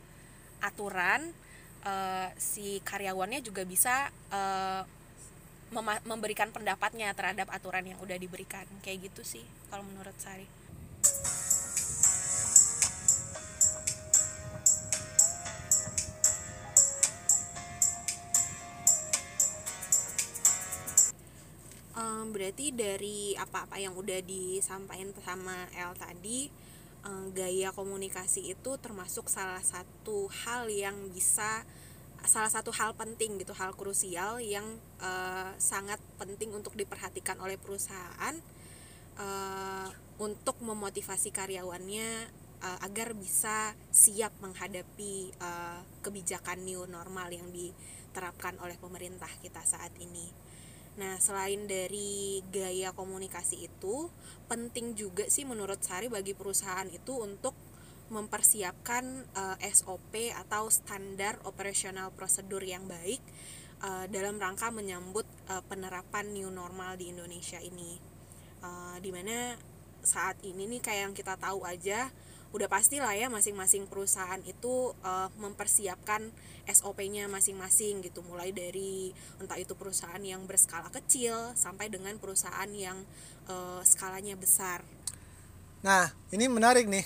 aturan 0.64 1.20
uh, 1.84 2.28
si 2.40 2.80
karyawannya 2.82 3.44
juga 3.44 3.62
bisa 3.62 4.08
uh, 4.32 4.82
memberikan 6.06 6.54
pendapatnya 6.54 7.10
terhadap 7.18 7.50
aturan 7.50 7.82
yang 7.82 7.98
udah 7.98 8.14
diberikan 8.14 8.62
kayak 8.80 9.10
gitu 9.10 9.22
sih 9.26 9.44
kalau 9.68 9.82
menurut 9.82 10.14
Sari. 10.22 10.46
Um, 21.94 22.34
berarti 22.34 22.74
dari 22.74 23.38
apa-apa 23.38 23.78
yang 23.78 23.94
udah 23.94 24.18
disampaikan 24.22 25.14
sama 25.22 25.66
El 25.74 25.94
tadi 25.94 26.63
gaya 27.36 27.68
komunikasi 27.74 28.56
itu 28.56 28.70
termasuk 28.80 29.28
salah 29.28 29.60
satu 29.60 30.30
hal 30.44 30.72
yang 30.72 30.96
bisa 31.12 31.66
salah 32.24 32.48
satu 32.48 32.72
hal 32.72 32.96
penting 32.96 33.36
gitu 33.36 33.52
hal 33.52 33.76
krusial 33.76 34.40
yang 34.40 34.64
uh, 35.04 35.52
sangat 35.60 36.00
penting 36.16 36.56
untuk 36.56 36.72
diperhatikan 36.72 37.36
oleh 37.36 37.60
perusahaan 37.60 38.34
uh, 39.20 39.88
untuk 40.16 40.56
memotivasi 40.64 41.28
karyawannya 41.28 42.08
uh, 42.64 42.78
agar 42.80 43.12
bisa 43.12 43.76
siap 43.92 44.32
menghadapi 44.40 45.36
kebijakan 46.00 46.64
new 46.64 46.88
normal 46.88 47.28
yang 47.28 47.48
diterapkan 47.52 48.56
oleh 48.64 48.80
pemerintah 48.80 49.28
kita 49.44 49.60
saat 49.64 49.92
ini. 50.00 50.43
Nah, 50.94 51.18
selain 51.18 51.66
dari 51.66 52.38
gaya 52.54 52.94
komunikasi 52.94 53.66
itu, 53.66 54.06
penting 54.46 54.94
juga 54.94 55.26
sih 55.26 55.42
menurut 55.42 55.82
Sari 55.82 56.06
bagi 56.06 56.38
perusahaan 56.38 56.86
itu 56.86 57.18
untuk 57.18 57.54
mempersiapkan 58.12 59.26
uh, 59.34 59.56
eh, 59.58 59.72
SOP 59.74 60.30
atau 60.30 60.68
standar 60.70 61.40
operasional 61.48 62.12
prosedur 62.14 62.62
yang 62.62 62.86
baik 62.86 63.18
uh, 63.82 64.06
dalam 64.06 64.38
rangka 64.38 64.70
menyambut 64.70 65.26
uh, 65.50 65.64
penerapan 65.66 66.30
new 66.30 66.52
normal 66.52 66.94
di 66.94 67.10
Indonesia 67.10 67.58
ini. 67.58 67.98
Uh, 68.62 68.96
di 69.02 69.10
mana 69.10 69.58
saat 70.04 70.38
ini 70.44 70.68
nih 70.68 70.80
kayak 70.84 71.00
yang 71.10 71.14
kita 71.16 71.34
tahu 71.40 71.64
aja 71.64 72.12
udah 72.54 72.70
pasti 72.70 73.02
lah 73.02 73.18
ya 73.18 73.26
masing-masing 73.26 73.90
perusahaan 73.90 74.38
itu 74.46 74.94
uh, 75.02 75.26
mempersiapkan 75.42 76.30
SOP-nya 76.70 77.26
masing-masing 77.26 77.98
gitu 78.06 78.22
mulai 78.22 78.54
dari 78.54 79.10
entah 79.42 79.58
itu 79.58 79.74
perusahaan 79.74 80.22
yang 80.22 80.46
berskala 80.46 80.86
kecil 80.94 81.34
sampai 81.58 81.90
dengan 81.90 82.14
perusahaan 82.22 82.70
yang 82.70 83.02
uh, 83.50 83.82
skalanya 83.82 84.38
besar. 84.38 84.86
Nah 85.82 86.14
ini 86.30 86.46
menarik 86.46 86.86
nih 86.86 87.02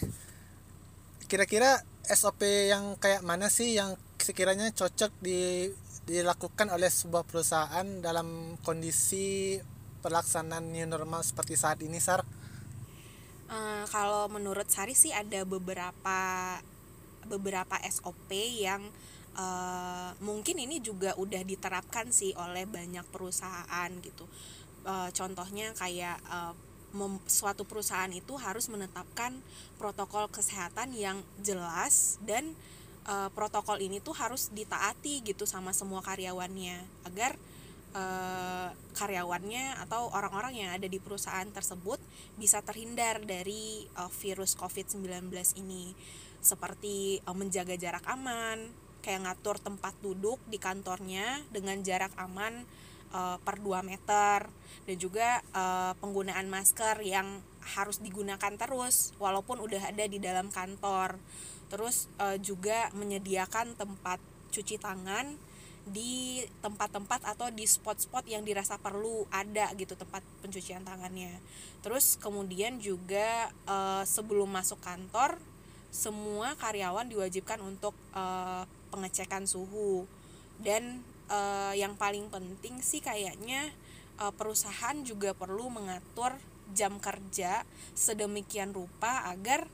kira-kira 1.33 1.81
SOP 2.05 2.45
yang 2.45 3.00
kayak 3.00 3.25
mana 3.25 3.49
sih 3.49 3.73
yang 3.73 3.97
sekiranya 4.21 4.69
cocok 4.76 5.17
di 5.25 5.73
dilakukan 6.05 6.69
oleh 6.73 6.93
sebuah 6.93 7.25
perusahaan 7.25 7.88
dalam 8.05 8.61
kondisi 8.61 9.57
pelaksanaan 10.05 10.73
new 10.73 10.85
normal 10.85 11.25
seperti 11.25 11.57
saat 11.57 11.81
ini 11.81 12.00
Sar? 12.00 12.21
Uh, 13.49 13.85
kalau 13.88 14.28
menurut 14.28 14.69
Sari 14.69 14.93
sih 14.93 15.09
ada 15.09 15.40
beberapa 15.49 16.21
beberapa 17.28 17.76
SOP 17.88 18.33
yang 18.61 18.85
uh, 19.37 20.11
mungkin 20.21 20.61
ini 20.61 20.81
juga 20.81 21.17
udah 21.17 21.40
diterapkan 21.45 22.12
sih 22.12 22.37
oleh 22.37 22.69
banyak 22.69 23.05
perusahaan 23.09 23.90
gitu. 24.05 24.28
Uh, 24.85 25.09
contohnya 25.12 25.73
kayak 25.76 26.21
uh, 26.28 26.52
mem, 26.97 27.21
suatu 27.28 27.69
perusahaan 27.69 28.11
itu 28.12 28.37
harus 28.40 28.69
menetapkan 28.73 29.37
protokol 29.76 30.28
kesehatan 30.33 30.97
yang 30.97 31.21
jelas 31.40 32.17
dan 32.25 32.57
uh, 33.09 33.28
protokol 33.33 33.81
ini 33.81 34.00
tuh 34.00 34.17
harus 34.17 34.49
ditaati 34.52 35.25
gitu 35.25 35.45
sama 35.45 35.76
semua 35.76 36.00
karyawannya 36.05 36.85
agar 37.05 37.37
uh, 37.95 38.68
karyawannya 38.97 39.78
atau 39.87 40.11
orang-orang 40.11 40.64
yang 40.64 40.71
ada 40.75 40.90
di 40.90 40.99
perusahaan 40.99 41.47
tersebut 41.49 42.00
bisa 42.37 42.61
terhindar 42.64 43.23
dari 43.23 43.87
uh, 43.97 44.11
virus 44.11 44.59
COVID-19 44.59 45.30
ini 45.61 45.95
seperti 46.42 47.23
uh, 47.26 47.35
menjaga 47.35 47.75
jarak 47.75 48.04
aman, 48.11 48.71
kayak 49.02 49.25
ngatur 49.25 49.57
tempat 49.62 49.95
duduk 50.02 50.42
di 50.47 50.59
kantornya 50.59 51.42
dengan 51.54 51.80
jarak 51.83 52.12
aman 52.18 52.66
uh, 53.12 53.37
per 53.40 53.61
2 53.62 53.85
meter 53.85 54.49
dan 54.85 54.97
juga 54.97 55.40
uh, 55.54 55.92
penggunaan 56.00 56.47
masker 56.49 57.02
yang 57.04 57.40
harus 57.76 58.00
digunakan 58.00 58.54
terus 58.57 59.12
walaupun 59.21 59.61
udah 59.61 59.92
ada 59.92 60.04
di 60.09 60.18
dalam 60.21 60.49
kantor. 60.49 61.21
Terus 61.68 62.09
uh, 62.16 62.40
juga 62.40 62.88
menyediakan 62.97 63.76
tempat 63.76 64.21
cuci 64.49 64.80
tangan 64.80 65.37
di 65.88 66.45
tempat-tempat 66.61 67.25
atau 67.25 67.49
di 67.49 67.64
spot-spot 67.64 68.28
yang 68.28 68.45
dirasa 68.45 68.76
perlu 68.76 69.25
ada 69.33 69.73
gitu 69.75 69.97
tempat 69.97 70.21
pencucian 70.45 70.85
tangannya. 70.85 71.40
Terus 71.80 72.21
kemudian 72.21 72.78
juga 72.78 73.49
e, 73.66 73.76
sebelum 74.04 74.49
masuk 74.49 74.78
kantor 74.85 75.40
semua 75.88 76.52
karyawan 76.61 77.09
diwajibkan 77.09 77.59
untuk 77.64 77.97
e, 78.12 78.25
pengecekan 78.92 79.49
suhu 79.49 80.04
dan 80.61 81.00
e, 81.26 81.38
yang 81.80 81.97
paling 81.97 82.28
penting 82.28 82.85
sih 82.85 83.00
kayaknya 83.00 83.73
e, 84.21 84.25
perusahaan 84.37 84.97
juga 85.02 85.33
perlu 85.33 85.73
mengatur 85.73 86.37
jam 86.76 87.00
kerja 87.00 87.64
sedemikian 87.97 88.76
rupa 88.76 89.25
agar 89.33 89.64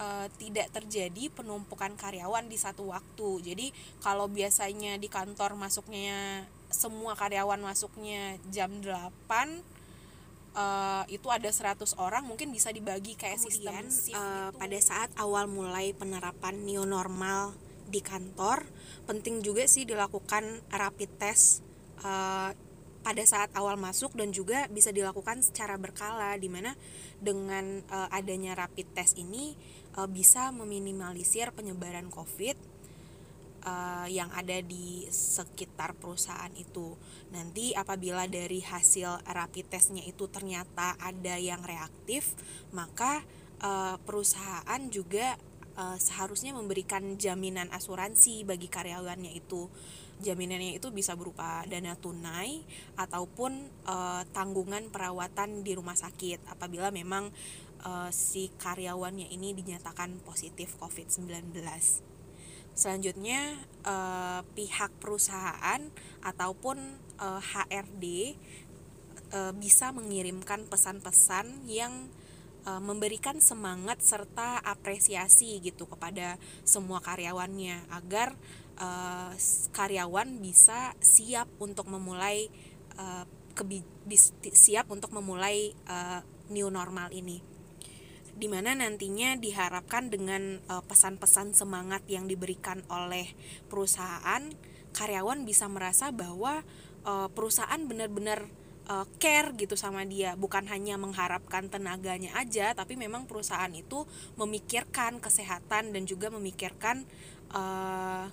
uh, 0.00 0.26
tidak 0.40 0.72
terjadi 0.72 1.28
penumpukan 1.30 1.92
karyawan 1.94 2.48
di 2.48 2.56
satu 2.56 2.88
waktu. 2.90 3.52
Jadi 3.52 3.66
kalau 4.00 4.26
biasanya 4.26 4.96
di 4.96 5.06
kantor 5.12 5.54
masuknya 5.60 6.48
semua 6.72 7.12
karyawan 7.14 7.60
masuknya 7.60 8.40
jam 8.48 8.80
8 8.80 9.78
Uh, 10.50 11.06
itu 11.06 11.30
ada 11.30 11.46
100 11.46 11.78
orang 11.94 12.26
mungkin 12.26 12.50
bisa 12.50 12.74
dibagi 12.74 13.14
kayak 13.14 13.38
Kemudian, 13.38 13.86
sistem 13.86 14.18
uh, 14.18 14.50
pada 14.50 14.78
saat 14.82 15.14
awal 15.14 15.46
mulai 15.46 15.94
penerapan 15.94 16.66
new 16.66 16.82
normal 16.82 17.54
di 17.86 18.02
kantor 18.02 18.66
penting 19.06 19.46
juga 19.46 19.70
sih 19.70 19.86
dilakukan 19.86 20.42
rapid 20.74 21.10
test 21.22 21.62
uh, 22.02 22.50
pada 23.00 23.24
saat 23.24 23.48
awal 23.56 23.80
masuk 23.80 24.12
dan 24.12 24.30
juga 24.30 24.68
bisa 24.68 24.92
dilakukan 24.92 25.40
secara 25.40 25.80
berkala 25.80 26.36
di 26.36 26.52
mana 26.52 26.76
dengan 27.16 27.80
uh, 27.88 28.08
adanya 28.12 28.52
rapid 28.52 28.92
test 28.92 29.16
ini 29.16 29.56
uh, 29.96 30.08
bisa 30.10 30.50
meminimalisir 30.54 31.50
penyebaran 31.54 32.10
COVID 32.12 32.56
uh, 33.64 34.06
yang 34.08 34.30
ada 34.32 34.60
di 34.60 35.08
sekitar 35.08 35.96
perusahaan 35.96 36.52
itu. 36.56 36.94
Nanti 37.32 37.72
apabila 37.76 38.26
dari 38.26 38.60
hasil 38.62 39.24
rapid 39.24 39.66
testnya 39.70 40.04
itu 40.04 40.28
ternyata 40.28 40.96
ada 41.00 41.36
yang 41.36 41.64
reaktif, 41.64 42.36
maka 42.74 43.24
uh, 43.62 43.96
perusahaan 44.02 44.80
juga 44.88 45.36
uh, 45.76 45.98
seharusnya 45.98 46.56
memberikan 46.56 47.16
jaminan 47.20 47.68
asuransi 47.72 48.44
bagi 48.44 48.68
karyawannya 48.68 49.32
itu 49.36 49.68
jaminannya 50.20 50.76
itu 50.76 50.92
bisa 50.92 51.16
berupa 51.16 51.64
dana 51.64 51.96
tunai 51.96 52.60
ataupun 53.00 53.52
uh, 53.88 54.22
tanggungan 54.36 54.92
perawatan 54.92 55.64
di 55.64 55.72
rumah 55.72 55.96
sakit 55.96 56.44
apabila 56.52 56.92
memang 56.92 57.32
uh, 57.84 58.10
si 58.12 58.52
karyawannya 58.56 59.28
ini 59.32 59.52
dinyatakan 59.56 60.20
positif 60.24 60.76
COVID-19. 60.80 61.52
Selanjutnya 62.72 63.60
uh, 63.84 64.40
pihak 64.54 64.94
perusahaan 65.02 65.82
ataupun 66.24 66.78
uh, 67.20 67.40
HRD 67.42 68.36
uh, 69.34 69.52
bisa 69.56 69.92
mengirimkan 69.92 70.66
pesan-pesan 70.68 71.66
yang 71.68 72.08
memberikan 72.60 73.40
semangat 73.40 74.04
serta 74.04 74.60
apresiasi 74.60 75.64
gitu 75.64 75.88
kepada 75.88 76.36
semua 76.60 77.00
karyawannya 77.00 77.88
agar 77.88 78.36
uh, 78.76 79.32
karyawan 79.72 80.40
bisa 80.40 80.92
siap 81.00 81.48
untuk 81.56 81.88
memulai 81.88 82.52
uh, 83.00 83.24
siap 84.56 84.88
untuk 84.88 85.12
memulai 85.12 85.76
uh, 85.88 86.20
new 86.48 86.72
normal 86.72 87.12
ini 87.12 87.49
di 88.40 88.48
mana 88.48 88.72
nantinya 88.72 89.36
diharapkan 89.36 90.08
dengan 90.08 90.64
pesan-pesan 90.88 91.52
uh, 91.52 91.56
semangat 91.60 92.02
yang 92.08 92.24
diberikan 92.24 92.80
oleh 92.88 93.28
perusahaan 93.68 94.48
karyawan 94.96 95.44
bisa 95.44 95.68
merasa 95.68 96.08
bahwa 96.10 96.64
uh, 97.04 97.28
perusahaan 97.30 97.78
benar-benar 97.84 98.48
uh, 98.88 99.06
care 99.22 99.54
gitu 99.54 99.78
sama 99.78 100.02
dia 100.08 100.34
bukan 100.34 100.66
hanya 100.66 100.98
mengharapkan 100.98 101.70
tenaganya 101.70 102.34
aja 102.34 102.74
tapi 102.74 102.98
memang 102.98 103.28
perusahaan 103.28 103.70
itu 103.70 104.08
memikirkan 104.34 105.22
kesehatan 105.22 105.94
dan 105.94 106.02
juga 106.08 106.32
memikirkan 106.32 107.06
uh, 107.54 108.26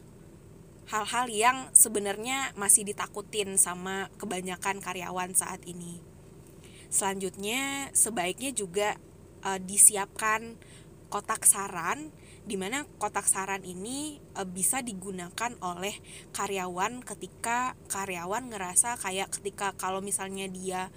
hal-hal 0.87 1.27
yang 1.27 1.57
sebenarnya 1.75 2.55
masih 2.55 2.87
ditakutin 2.87 3.59
sama 3.59 4.07
kebanyakan 4.15 4.79
karyawan 4.79 5.35
saat 5.35 5.59
ini. 5.67 5.99
Selanjutnya, 6.87 7.91
sebaiknya 7.91 8.55
juga 8.55 8.95
uh, 9.45 9.59
disiapkan 9.61 10.57
kotak 11.07 11.47
saran 11.47 12.11
di 12.47 12.55
mana 12.55 12.87
kotak 12.99 13.27
saran 13.27 13.63
ini 13.67 14.23
e, 14.35 14.41
bisa 14.47 14.79
digunakan 14.79 15.51
oleh 15.59 15.95
karyawan 16.31 17.03
ketika 17.03 17.75
karyawan 17.91 18.47
ngerasa 18.47 18.95
kayak 19.03 19.27
ketika 19.35 19.75
kalau 19.75 19.99
misalnya 19.99 20.47
dia 20.47 20.87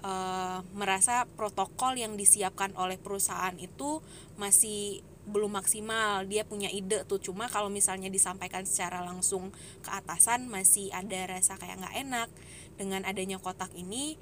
e, 0.00 0.12
merasa 0.72 1.28
protokol 1.36 2.00
yang 2.00 2.16
disiapkan 2.16 2.72
oleh 2.80 2.96
perusahaan 2.96 3.52
itu 3.60 4.00
masih 4.40 5.04
belum 5.28 5.60
maksimal 5.60 6.24
dia 6.24 6.48
punya 6.48 6.72
ide 6.72 7.04
tuh. 7.04 7.20
Cuma 7.20 7.52
kalau 7.52 7.68
misalnya 7.68 8.08
disampaikan 8.08 8.64
secara 8.64 9.04
langsung 9.04 9.52
ke 9.84 9.92
atasan 9.92 10.48
masih 10.48 10.88
ada 10.88 11.28
rasa 11.28 11.60
kayak 11.60 11.84
nggak 11.84 11.96
enak 12.00 12.28
dengan 12.80 13.04
adanya 13.04 13.36
kotak 13.36 13.68
ini 13.76 14.16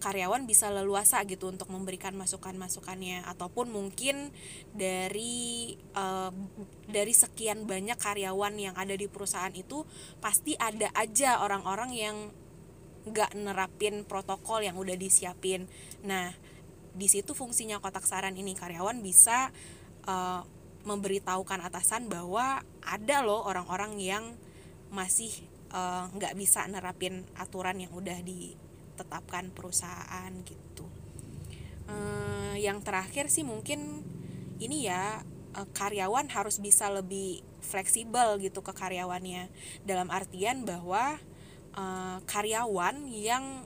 karyawan 0.00 0.48
bisa 0.48 0.72
leluasa 0.72 1.20
gitu 1.28 1.52
untuk 1.52 1.68
memberikan 1.68 2.16
masukan-masukannya. 2.16 3.22
Ataupun 3.28 3.68
mungkin 3.68 4.32
dari 4.72 5.76
uh, 5.94 6.32
dari 6.88 7.12
sekian 7.12 7.68
banyak 7.68 8.00
karyawan 8.00 8.56
yang 8.56 8.74
ada 8.74 8.96
di 8.96 9.06
perusahaan 9.06 9.52
itu 9.52 9.84
pasti 10.18 10.56
ada 10.56 10.88
aja 10.96 11.44
orang-orang 11.44 11.90
yang 11.92 12.16
nggak 13.04 13.32
nerapin 13.36 14.04
protokol 14.08 14.64
yang 14.64 14.80
udah 14.80 14.96
disiapin. 14.96 15.68
Nah 16.04 16.32
di 16.90 17.06
situ 17.06 17.36
fungsinya 17.36 17.78
kotak 17.78 18.08
saran 18.08 18.34
ini. 18.34 18.56
Karyawan 18.56 19.04
bisa 19.04 19.52
uh, 20.08 20.42
memberitahukan 20.84 21.60
atasan 21.60 22.08
bahwa 22.08 22.64
ada 22.80 23.20
loh 23.20 23.44
orang-orang 23.44 24.00
yang 24.00 24.24
masih 24.90 25.30
eh, 25.70 26.04
nggak 26.10 26.34
uh, 26.34 26.38
bisa 26.38 26.66
nerapin 26.66 27.22
aturan 27.38 27.78
yang 27.78 27.92
udah 27.94 28.18
ditetapkan 29.00 29.48
perusahaan 29.56 30.28
gitu. 30.44 30.84
Uh, 31.88 32.52
yang 32.60 32.84
terakhir 32.84 33.32
sih 33.32 33.40
mungkin 33.40 34.04
ini 34.60 34.84
ya 34.92 35.24
uh, 35.56 35.68
karyawan 35.72 36.28
harus 36.28 36.60
bisa 36.60 36.92
lebih 36.92 37.40
fleksibel 37.64 38.36
gitu 38.44 38.60
ke 38.60 38.76
karyawannya 38.76 39.48
dalam 39.88 40.12
artian 40.12 40.68
bahwa 40.68 41.16
uh, 41.72 42.20
karyawan 42.28 43.08
yang 43.08 43.64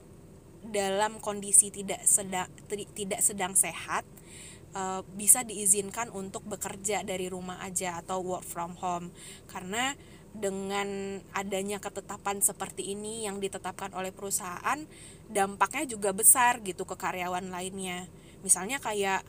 dalam 0.65 1.19
kondisi 1.19 1.69
tidak 1.69 2.01
sedang 2.07 2.49
tidak 2.95 3.21
sedang 3.21 3.53
sehat 3.53 4.07
uh, 4.73 5.05
bisa 5.13 5.45
diizinkan 5.45 6.09
untuk 6.09 6.41
bekerja 6.49 7.05
dari 7.05 7.29
rumah 7.29 7.61
aja 7.61 8.01
atau 8.01 8.25
work 8.25 8.41
from 8.47 8.73
home 8.81 9.13
karena 9.45 9.93
dengan 10.35 11.19
adanya 11.31 11.79
ketetapan 11.79 12.43
seperti 12.43 12.91
ini 12.91 13.23
yang 13.23 13.39
ditetapkan 13.39 13.95
oleh 13.95 14.11
perusahaan 14.11 14.83
dampaknya 15.29 15.89
juga 15.89 16.13
besar 16.13 16.61
gitu 16.61 16.85
ke 16.85 16.95
karyawan 16.97 17.49
lainnya. 17.49 18.05
Misalnya 18.45 18.77
kayak 18.77 19.25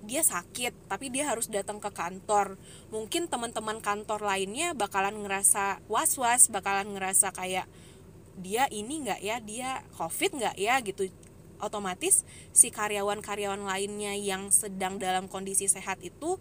dia 0.00 0.24
sakit 0.24 0.88
tapi 0.88 1.12
dia 1.12 1.28
harus 1.28 1.48
datang 1.52 1.76
ke 1.76 1.92
kantor. 1.92 2.56
Mungkin 2.88 3.28
teman-teman 3.28 3.84
kantor 3.84 4.24
lainnya 4.24 4.72
bakalan 4.72 5.20
ngerasa 5.20 5.84
was-was 5.92 6.48
bakalan 6.48 6.96
ngerasa 6.96 7.32
kayak 7.36 7.68
dia 8.40 8.64
ini 8.72 9.04
nggak 9.04 9.20
ya? 9.20 9.36
Dia 9.44 9.70
covid 9.96 10.30
nggak 10.40 10.56
ya? 10.56 10.80
Gitu. 10.80 11.12
Otomatis 11.60 12.24
si 12.56 12.72
karyawan-karyawan 12.72 13.60
lainnya 13.68 14.16
yang 14.16 14.48
sedang 14.48 14.96
dalam 14.96 15.28
kondisi 15.28 15.68
sehat 15.68 16.00
itu 16.00 16.40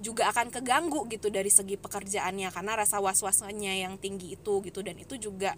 juga 0.00 0.32
akan 0.32 0.48
keganggu 0.48 1.04
gitu 1.12 1.28
dari 1.28 1.52
segi 1.52 1.76
pekerjaannya 1.76 2.48
karena 2.52 2.72
rasa 2.80 3.00
was-wasnya 3.00 3.76
yang 3.76 4.00
tinggi 4.00 4.32
itu 4.32 4.64
gitu. 4.64 4.80
Dan 4.80 4.96
itu 4.96 5.20
juga 5.20 5.52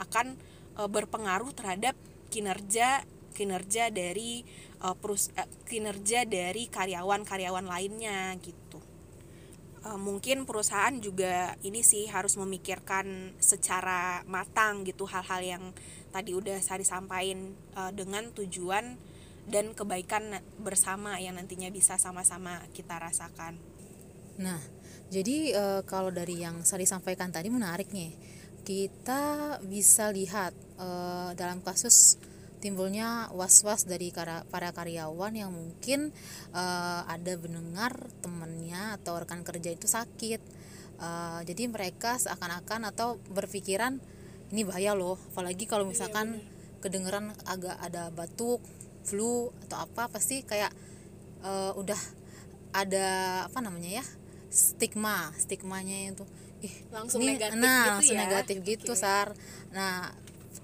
akan 0.00 0.40
e, 0.80 0.82
berpengaruh 0.88 1.52
terhadap 1.52 1.92
kinerja 2.30 3.04
kinerja 3.34 3.90
dari 3.90 4.42
e, 4.78 4.86
perus 4.98 5.34
e, 5.34 5.44
kinerja 5.66 6.24
dari 6.24 6.70
karyawan-karyawan 6.70 7.66
lainnya 7.66 8.34
gitu 8.40 8.80
e, 9.82 9.90
mungkin 9.98 10.46
perusahaan 10.48 10.94
juga 11.02 11.58
ini 11.66 11.82
sih 11.82 12.06
harus 12.08 12.38
memikirkan 12.38 13.34
secara 13.42 14.22
matang 14.30 14.86
gitu 14.86 15.04
hal-hal 15.10 15.42
yang 15.42 15.64
tadi 16.10 16.34
udah 16.34 16.58
saya 16.58 16.82
sampaikan 16.82 17.54
uh, 17.78 17.94
dengan 17.94 18.34
tujuan 18.34 18.98
dan 19.50 19.72
kebaikan 19.74 20.42
bersama 20.58 21.18
yang 21.18 21.38
nantinya 21.38 21.70
bisa 21.74 21.98
sama-sama 21.98 22.62
kita 22.70 22.98
rasakan. 23.02 23.58
Nah, 24.38 24.60
jadi 25.10 25.36
e, 25.50 25.64
kalau 25.90 26.14
dari 26.14 26.38
yang 26.38 26.62
saya 26.62 26.86
sampaikan 26.86 27.34
tadi 27.34 27.50
menarik 27.50 27.90
nih. 27.90 28.14
Kita 28.70 29.58
bisa 29.66 30.14
lihat 30.14 30.54
e, 30.78 30.88
dalam 31.34 31.58
kasus 31.58 32.22
timbulnya 32.62 33.26
was-was 33.34 33.82
dari 33.82 34.14
para 34.46 34.70
karyawan 34.70 35.34
yang 35.34 35.50
mungkin 35.50 36.14
e, 36.54 36.64
ada 37.02 37.34
mendengar 37.42 37.98
temannya 38.22 38.94
atau 38.94 39.18
rekan 39.18 39.42
kerja 39.42 39.74
itu 39.74 39.90
sakit. 39.90 40.38
E, 41.02 41.08
jadi 41.50 41.66
mereka 41.66 42.14
seakan-akan 42.22 42.94
atau 42.94 43.18
berpikiran 43.34 43.98
ini 44.54 44.62
bahaya 44.66 44.94
loh 44.94 45.18
apalagi 45.34 45.66
kalau 45.66 45.86
iya, 45.86 45.90
misalkan 45.94 46.38
iya, 46.38 46.46
kedengeran 46.82 47.34
agak 47.46 47.74
ada 47.78 48.10
batuk 48.14 48.62
flu 49.06 49.54
atau 49.66 49.86
apa 49.86 50.10
pasti 50.10 50.42
kayak 50.42 50.74
uh, 51.46 51.72
udah 51.78 51.98
ada 52.74 53.06
apa 53.46 53.58
namanya 53.62 54.02
ya 54.02 54.04
stigma 54.50 55.30
stigmanya 55.38 56.10
itu 56.10 56.26
ih 56.60 56.74
langsung 56.92 57.20
ini, 57.24 57.36
negatif 57.36 57.58
nah 57.60 57.80
gitu 57.80 57.90
langsung 57.96 58.16
ya? 58.16 58.22
negatif 58.28 58.56
gitu 58.64 58.92
okay. 58.92 59.00
sar 59.00 59.28
nah 59.72 60.12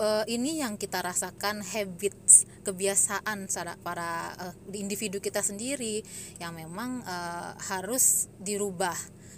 uh, 0.01 0.25
ini 0.29 0.61
yang 0.61 0.77
kita 0.77 1.01
rasakan 1.01 1.65
habits 1.65 2.45
kebiasaan 2.65 3.49
para 3.81 4.35
uh, 4.37 4.55
individu 4.73 5.23
kita 5.23 5.41
sendiri 5.41 6.05
yang 6.43 6.57
memang 6.57 7.05
uh, 7.05 7.57
harus 7.73 8.29
dirubah 8.41 8.97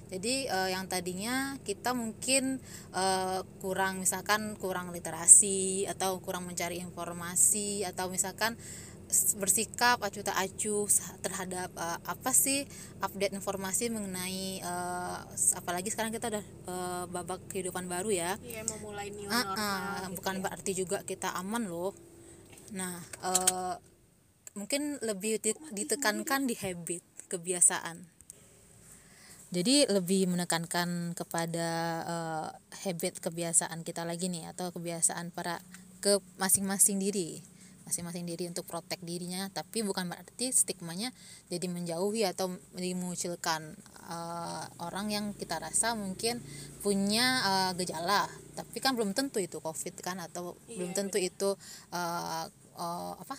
jadi 0.09 0.49
uh, 0.49 0.68
yang 0.73 0.88
tadinya 0.88 1.61
kita 1.68 1.92
mungkin 1.92 2.64
uh, 2.97 3.44
kurang 3.61 4.01
misalkan 4.01 4.57
kurang 4.57 4.88
literasi 4.88 5.85
atau 5.85 6.16
kurang 6.25 6.49
mencari 6.49 6.81
informasi 6.81 7.85
atau 7.85 8.09
misalkan 8.09 8.57
bersikap 9.40 10.05
acuh 10.05 10.21
tak 10.21 10.37
acuh 10.37 10.85
terhadap 11.25 11.73
uh, 11.81 11.97
apa 12.05 12.31
sih 12.37 12.68
update 13.01 13.33
informasi 13.33 13.88
mengenai 13.88 14.61
uh, 14.61 15.25
apalagi 15.57 15.88
sekarang 15.88 16.12
kita 16.12 16.29
udah 16.29 16.44
uh, 16.68 17.05
babak 17.09 17.40
kehidupan 17.49 17.88
baru 17.88 18.12
ya. 18.12 18.31
Iya, 18.44 18.68
memulai 18.68 19.09
new 19.09 19.25
Uh, 19.29 19.33
normal. 19.33 19.57
uh, 19.57 19.97
gitu 20.05 20.16
bukan 20.21 20.35
ya. 20.37 20.40
berarti 20.44 20.71
juga 20.77 20.99
kita 21.09 21.33
aman 21.40 21.73
loh. 21.73 21.97
Nah, 22.77 23.01
uh, 23.25 23.81
mungkin 24.53 25.01
lebih 25.01 25.40
di- 25.40 25.57
ditekankan 25.73 26.44
di 26.44 26.53
habit 26.61 27.01
kebiasaan. 27.33 28.05
Jadi 29.49 29.88
lebih 29.88 30.29
menekankan 30.29 31.16
kepada 31.16 31.68
uh, 32.05 32.49
habit 32.85 33.25
kebiasaan 33.25 33.81
kita 33.81 34.05
lagi 34.05 34.29
nih 34.29 34.53
atau 34.53 34.68
kebiasaan 34.68 35.33
para 35.33 35.64
ke 36.05 36.21
masing-masing 36.37 37.01
diri 37.01 37.40
masing-masing 37.88 38.29
diri 38.29 38.44
untuk 38.44 38.68
protek 38.68 39.01
dirinya 39.01 39.48
tapi 39.48 39.81
bukan 39.81 40.07
berarti 40.07 40.53
stigmanya 40.53 41.09
jadi 41.48 41.66
menjauhi 41.72 42.29
atau 42.29 42.53
dimunculkan. 42.77 43.74
Uh, 44.09 44.64
orang 44.81 45.12
yang 45.12 45.27
kita 45.37 45.61
rasa 45.61 45.92
mungkin 45.92 46.40
punya 46.81 47.44
uh, 47.44 47.72
gejala 47.77 48.24
tapi 48.57 48.81
kan 48.81 48.96
belum 48.96 49.12
tentu 49.12 49.37
itu 49.37 49.61
covid 49.61 49.92
kan 50.01 50.16
atau 50.20 50.57
Iya, 50.64 50.81
belum 50.81 50.96
tentu 50.96 51.20
itu 51.20 51.53
uh, 51.92 52.44
uh, 52.81 53.14
apa 53.20 53.37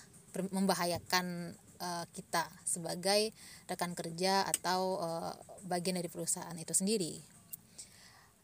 membahayakan 0.53 1.57
uh, 1.81 2.05
kita 2.13 2.45
sebagai 2.69 3.33
rekan 3.65 3.97
kerja 3.97 4.45
atau 4.45 5.01
uh, 5.01 5.33
bagian 5.65 5.97
dari 5.97 6.05
perusahaan 6.05 6.53
itu 6.53 6.77
sendiri. 6.77 7.39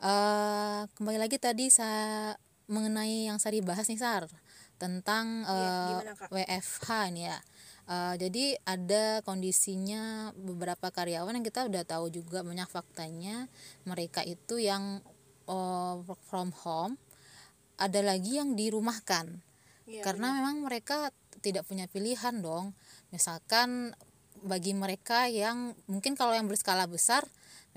Eh, 0.05 0.81
kembali 0.99 1.15
lagi 1.15 1.39
tadi 1.39 1.71
saya 1.71 2.35
mengenai 2.67 3.31
yang 3.31 3.39
Sari 3.39 3.63
bahas 3.63 3.87
nih 3.87 3.97
Sar 3.97 4.27
tentang 4.75 5.47
Iya, 5.47 5.55
eh, 5.55 5.87
gimana, 5.91 6.13
Kak? 6.17 6.27
WFH 6.31 6.87
ini 7.13 7.23
ya. 7.29 7.39
Eh, 7.85 8.13
jadi 8.17 8.45
ada 8.65 9.21
kondisinya 9.21 10.33
beberapa 10.33 10.89
karyawan 10.89 11.37
yang 11.37 11.45
kita 11.45 11.69
udah 11.69 11.83
tahu 11.85 12.09
juga 12.09 12.41
banyak 12.41 12.65
faktanya. 12.65 13.45
Mereka 13.85 14.25
itu 14.25 14.57
yang 14.57 15.01
eh, 15.45 15.93
work 16.05 16.21
from 16.25 16.49
home. 16.65 16.97
Ada 17.77 18.01
lagi 18.01 18.39
yang 18.39 18.55
dirumahkan. 18.57 19.43
Iya, 19.85 20.01
karena 20.01 20.33
memang 20.41 20.65
mereka 20.65 21.13
tidak 21.45 21.69
punya 21.69 21.85
pilihan 21.85 22.41
dong. 22.41 22.73
Misalkan 23.13 23.93
bagi 24.41 24.73
mereka 24.73 25.29
yang 25.29 25.77
mungkin 25.85 26.17
kalau 26.17 26.33
yang 26.33 26.49
berskala 26.49 26.89
besar 26.89 27.25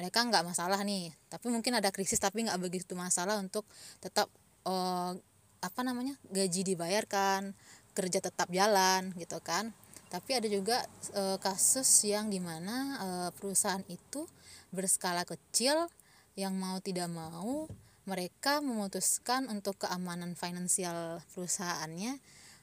mereka 0.01 0.25
nggak 0.25 0.47
masalah 0.47 0.81
nih. 0.87 1.13
Tapi 1.29 1.53
mungkin 1.53 1.77
ada 1.77 1.93
krisis 1.93 2.17
tapi 2.17 2.49
nggak 2.49 2.57
begitu 2.63 2.97
masalah 2.97 3.37
untuk 3.37 3.69
tetap 4.01 4.33
eh, 4.65 5.13
apa 5.59 5.81
namanya 5.83 6.15
gaji 6.31 6.63
dibayarkan 6.63 7.55
kerja 7.99 8.23
tetap 8.23 8.47
jalan 8.55 9.11
gitu 9.19 9.43
kan. 9.43 9.75
Tapi 10.09 10.41
ada 10.41 10.49
juga 10.49 10.81
eh, 11.13 11.37
kasus 11.43 11.89
yang 12.07 12.33
di 12.33 12.41
mana 12.41 12.77
eh, 13.03 13.31
perusahaan 13.37 13.83
itu 13.91 14.25
berskala 14.73 15.27
kecil 15.27 15.91
yang 16.39 16.55
mau 16.55 16.79
tidak 16.79 17.11
mau 17.11 17.67
mereka 18.09 18.65
memutuskan 18.65 19.51
untuk 19.53 19.85
keamanan 19.85 20.33
finansial 20.33 21.21
perusahaannya. 21.35 22.17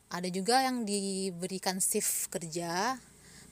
Ada 0.10 0.30
juga 0.34 0.66
yang 0.66 0.88
diberikan 0.88 1.78
shift 1.78 2.34
kerja. 2.34 2.98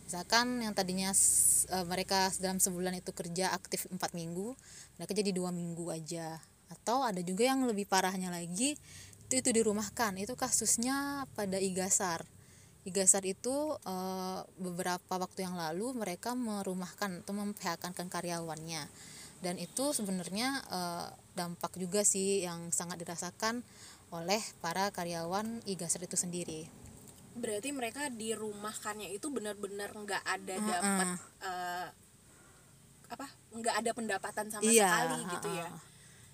Misalkan 0.08 0.64
yang 0.64 0.74
tadinya 0.74 1.14
eh, 1.14 1.86
mereka 1.86 2.34
dalam 2.42 2.58
sebulan 2.58 2.98
itu 2.98 3.14
kerja 3.14 3.54
aktif 3.54 3.86
empat 3.92 4.18
minggu 4.18 4.58
mereka 4.98 5.14
jadi 5.14 5.30
dua 5.36 5.54
minggu 5.54 5.94
aja. 5.94 6.42
Atau 6.74 7.06
ada 7.06 7.22
juga 7.22 7.46
yang 7.46 7.70
lebih 7.70 7.86
parahnya 7.86 8.34
lagi 8.34 8.74
itu 9.34 9.41
itu 9.41 9.65
dirumahkan 9.65 10.13
itu 10.22 10.38
kasusnya 10.38 11.26
pada 11.34 11.58
Igasar. 11.58 12.22
Igasar 12.86 13.26
itu 13.26 13.74
eh, 13.82 14.39
beberapa 14.62 15.17
waktu 15.17 15.50
yang 15.50 15.58
lalu 15.58 15.98
mereka 15.98 16.38
merumahkan 16.38 17.26
atau 17.26 17.34
memphk 17.34 17.82
karyawannya. 18.13 18.86
Dan 19.41 19.58
itu 19.58 19.89
sebenarnya 19.89 20.62
eh, 20.69 21.08
dampak 21.34 21.82
juga 21.82 22.06
sih 22.06 22.46
yang 22.46 22.69
sangat 22.69 23.02
dirasakan 23.02 23.65
oleh 24.13 24.46
para 24.62 24.93
karyawan 24.93 25.65
Igasar 25.65 26.06
itu 26.06 26.13
sendiri. 26.13 26.69
Berarti 27.34 27.74
mereka 27.74 28.13
dirumahkannya 28.13 29.10
itu 29.10 29.34
benar-benar 29.34 29.98
nggak 29.98 30.24
ada 30.30 30.56
dapat 30.62 31.08
eh, 31.41 31.88
apa 33.10 33.26
nggak 33.50 33.76
ada 33.82 33.91
pendapatan 33.98 34.46
sama 34.54 34.62
Iya, 34.62 34.86
sekali 34.86 35.17
gitu 35.26 35.50
ya? 35.58 35.69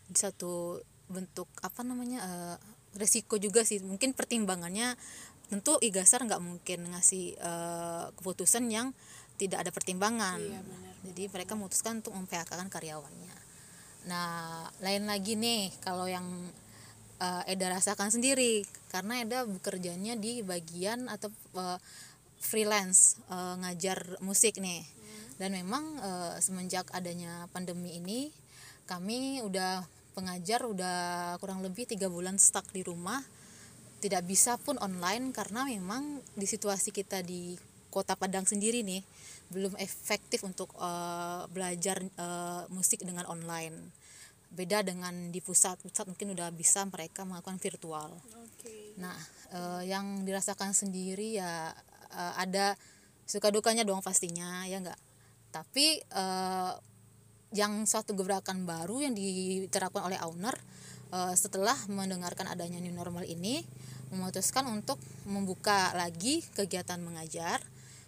satu 0.09 0.81
bentuk 1.07 1.45
apa 1.63 1.81
namanya 1.85 2.19
eh, 2.19 2.57
resiko 2.97 3.37
juga 3.37 3.61
sih. 3.67 3.81
Mungkin 3.83 4.17
pertimbangannya 4.17 4.97
tentu 5.49 5.81
Igasar 5.81 6.21
nggak 6.25 6.41
mungkin 6.41 6.79
ngasih 6.93 7.37
eh, 7.37 8.05
keputusan 8.17 8.69
yang 8.69 8.93
tidak 9.39 9.65
ada 9.65 9.71
pertimbangan. 9.71 10.37
Iya, 10.37 10.61
benar. 10.61 10.93
jadi 11.09 11.23
mereka 11.31 11.55
memutuskan 11.55 12.03
untuk 12.03 12.13
memphk 12.13 12.53
karyawannya. 12.53 13.35
Nah 14.05 14.67
lain 14.83 15.07
lagi 15.07 15.39
nih 15.39 15.73
kalau 15.81 16.05
yang 16.05 16.27
eh, 17.17 17.51
Eda 17.51 17.73
rasakan 17.73 18.13
sendiri 18.13 18.63
karena 18.93 19.25
Eda 19.25 19.47
bekerjanya 19.49 20.13
di 20.19 20.45
bagian 20.45 21.09
atau 21.09 21.33
eh, 21.57 21.79
freelance 22.39 23.19
eh, 23.31 23.55
ngajar 23.63 24.21
musik 24.21 24.61
nih. 24.61 24.85
Dan 25.39 25.55
memang 25.55 25.83
eh, 25.97 26.35
semenjak 26.43 26.91
adanya 26.91 27.47
pandemi 27.55 27.95
ini 27.95 28.29
kami 28.89 29.39
udah 29.45 29.85
pengajar 30.19 30.67
udah 30.67 30.97
kurang 31.39 31.63
lebih 31.63 31.87
tiga 31.87 32.11
bulan 32.11 32.35
stuck 32.35 32.67
di 32.75 32.83
rumah. 32.83 33.23
Tidak 34.03 34.19
bisa 34.27 34.59
pun 34.59 34.75
online 34.83 35.31
karena 35.31 35.63
memang 35.63 36.19
di 36.35 36.43
situasi 36.43 36.91
kita 36.91 37.23
di 37.23 37.55
kota 37.87 38.19
Padang 38.19 38.43
sendiri 38.43 38.83
nih 38.83 39.01
belum 39.49 39.79
efektif 39.79 40.43
untuk 40.43 40.75
eh, 40.75 41.43
belajar 41.49 42.03
eh, 42.03 42.63
musik 42.69 42.99
dengan 43.07 43.23
online. 43.31 43.95
Beda 44.51 44.83
dengan 44.83 45.31
di 45.31 45.39
pusat 45.39 45.79
pusat 45.79 46.05
mungkin 46.09 46.35
udah 46.35 46.51
bisa 46.51 46.83
mereka 46.87 47.23
melakukan 47.23 47.59
virtual. 47.59 48.19
Oke. 48.43 48.95
Nah, 48.99 49.15
eh, 49.55 49.87
yang 49.87 50.27
dirasakan 50.27 50.75
sendiri 50.75 51.39
ya 51.39 51.71
eh, 52.11 52.33
ada 52.39 52.75
suka 53.23 53.51
dukanya 53.51 53.87
dong 53.87 54.03
pastinya 54.03 54.67
ya 54.67 54.79
enggak. 54.83 54.99
Tapi 55.49 56.03
eh, 56.03 56.71
yang 57.55 57.85
suatu 57.89 58.13
gebrakan 58.13 58.69
baru 58.69 59.01
yang 59.01 59.17
diterapkan 59.17 60.05
oleh 60.05 60.19
owner 60.21 60.53
eh, 61.13 61.33
setelah 61.33 61.75
mendengarkan 61.89 62.45
adanya 62.49 62.77
new 62.77 62.93
normal 62.93 63.25
ini 63.25 63.65
memutuskan 64.09 64.65
untuk 64.69 64.97
membuka 65.29 65.93
lagi 65.93 66.41
kegiatan 66.57 66.97
mengajar. 67.01 67.61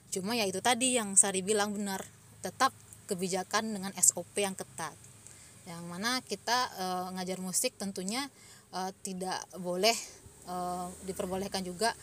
Cuma 0.10 0.34
ya 0.34 0.50
itu 0.50 0.60
tadi 0.60 0.98
yang 0.98 1.14
Sari 1.14 1.46
bilang 1.46 1.72
benar, 1.78 2.04
tetap 2.42 2.74
kebijakan 3.06 3.76
dengan 3.78 3.92
SOP 4.00 4.40
yang 4.42 4.58
ketat 4.58 4.98
yang 5.70 5.86
mana 5.86 6.20
kita 6.26 6.58
eh, 6.74 7.08
ngajar 7.18 7.38
musik 7.38 7.78
tentunya 7.78 8.26
eh, 8.74 8.92
tidak 9.06 9.38
boleh 9.62 9.94
eh, 10.50 10.88
diperbolehkan 11.06 11.62
juga 11.62 11.94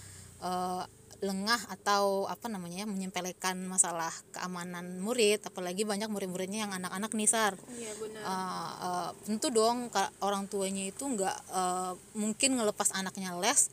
eh, 0.42 0.85
lengah 1.18 1.59
atau 1.66 2.31
apa 2.31 2.46
namanya 2.46 2.85
ya, 2.85 2.87
menyempelekan 2.87 3.59
masalah 3.66 4.14
keamanan 4.31 5.02
murid 5.02 5.42
apalagi 5.42 5.83
banyak 5.83 6.07
murid-muridnya 6.07 6.70
yang 6.70 6.72
anak-anak 6.78 7.11
nisar 7.18 7.59
iya 7.74 7.90
benar. 7.98 8.22
Eh, 8.22 8.72
eh, 8.87 9.11
tentu 9.26 9.50
dong 9.50 9.90
orang 10.22 10.46
tuanya 10.46 10.87
itu 10.87 11.02
nggak 11.02 11.37
eh, 11.50 11.92
mungkin 12.14 12.62
ngelepas 12.62 12.94
anaknya 12.94 13.35
les 13.35 13.66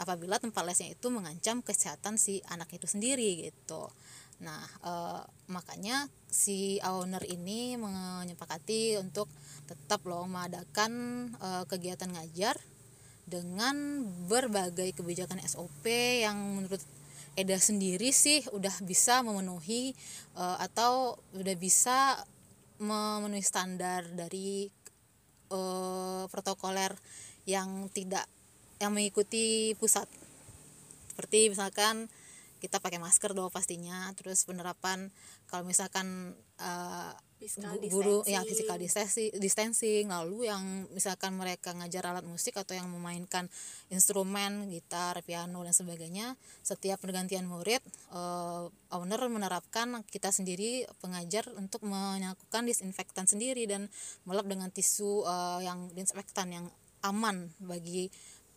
apabila 0.00 0.40
tempat 0.40 0.64
lesnya 0.64 0.92
itu 0.92 1.08
mengancam 1.12 1.60
kesehatan 1.60 2.20
si 2.20 2.44
anak 2.52 2.68
itu 2.72 2.84
sendiri 2.88 3.48
gitu. 3.48 3.92
Nah 4.40 4.64
eh, 4.84 5.22
makanya 5.52 6.08
si 6.32 6.80
owner 6.80 7.24
ini 7.28 7.76
menyepakati 7.76 9.00
untuk 9.00 9.28
tetap 9.68 10.00
loh 10.08 10.24
mengadakan 10.24 10.92
eh, 11.44 11.64
kegiatan 11.68 12.08
ngajar 12.08 12.56
dengan 13.26 14.06
berbagai 14.30 14.94
kebijakan 14.94 15.42
SOP 15.42 15.84
yang 16.22 16.38
menurut 16.38 16.80
Eda 17.36 17.60
sendiri 17.60 18.16
sih 18.16 18.40
udah 18.48 18.72
bisa 18.80 19.20
memenuhi 19.20 19.92
eh, 20.40 20.56
atau 20.56 21.20
udah 21.36 21.56
bisa 21.60 22.16
memenuhi 22.80 23.44
standar 23.44 24.08
dari 24.08 24.72
eh, 25.52 26.24
protokoler 26.32 26.96
yang 27.44 27.92
tidak 27.92 28.24
yang 28.80 28.96
mengikuti 28.96 29.76
pusat. 29.76 30.08
Seperti 31.12 31.52
misalkan 31.52 32.08
kita 32.56 32.80
pakai 32.80 32.96
masker 32.96 33.36
dong 33.36 33.52
pastinya 33.52 34.08
terus 34.16 34.48
penerapan 34.48 35.12
kalau 35.52 35.68
misalkan 35.68 36.32
eh, 36.56 37.12
Physical 37.36 37.76
guru 37.92 38.24
distancing. 38.24 38.32
yang 38.32 38.44
physical 38.48 38.78
distancing, 38.80 39.30
distancing 39.36 40.04
lalu 40.08 40.48
yang 40.48 40.88
misalkan 40.96 41.36
mereka 41.36 41.76
ngajar 41.76 42.08
alat 42.08 42.24
musik 42.24 42.56
atau 42.56 42.72
yang 42.72 42.88
memainkan 42.88 43.52
instrumen 43.92 44.72
gitar 44.72 45.20
piano 45.20 45.60
dan 45.60 45.76
sebagainya 45.76 46.32
setiap 46.64 46.96
pergantian 46.96 47.44
murid 47.44 47.84
eh, 48.16 48.64
owner 48.96 49.20
menerapkan 49.28 50.00
kita 50.08 50.32
sendiri 50.32 50.88
pengajar 51.04 51.44
untuk 51.60 51.84
melakukan 51.84 52.64
disinfektan 52.64 53.28
sendiri 53.28 53.68
dan 53.68 53.92
melap 54.24 54.48
dengan 54.48 54.72
tisu 54.72 55.28
eh, 55.28 55.68
yang 55.68 55.92
disinfektan 55.92 56.48
yang 56.56 56.66
aman 57.04 57.52
bagi 57.60 58.08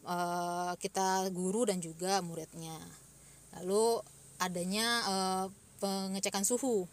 eh, 0.08 0.74
kita 0.80 1.28
guru 1.36 1.68
dan 1.68 1.84
juga 1.84 2.24
muridnya 2.24 2.80
lalu 3.60 4.00
adanya 4.40 4.88
uh, 5.06 5.46
pengecekan 5.84 6.48
suhu 6.48 6.88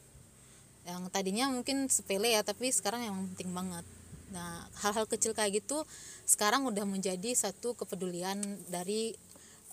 yang 0.87 1.11
tadinya 1.11 1.51
mungkin 1.51 1.91
sepele 1.91 2.31
ya 2.33 2.47
tapi 2.47 2.71
sekarang 2.71 3.03
yang 3.03 3.17
penting 3.35 3.51
banget. 3.51 3.83
Nah 4.31 4.71
hal-hal 4.81 5.11
kecil 5.11 5.35
kayak 5.35 5.63
gitu 5.63 5.83
sekarang 6.23 6.63
udah 6.67 6.87
menjadi 6.87 7.35
satu 7.35 7.75
kepedulian 7.75 8.39
dari 8.71 9.19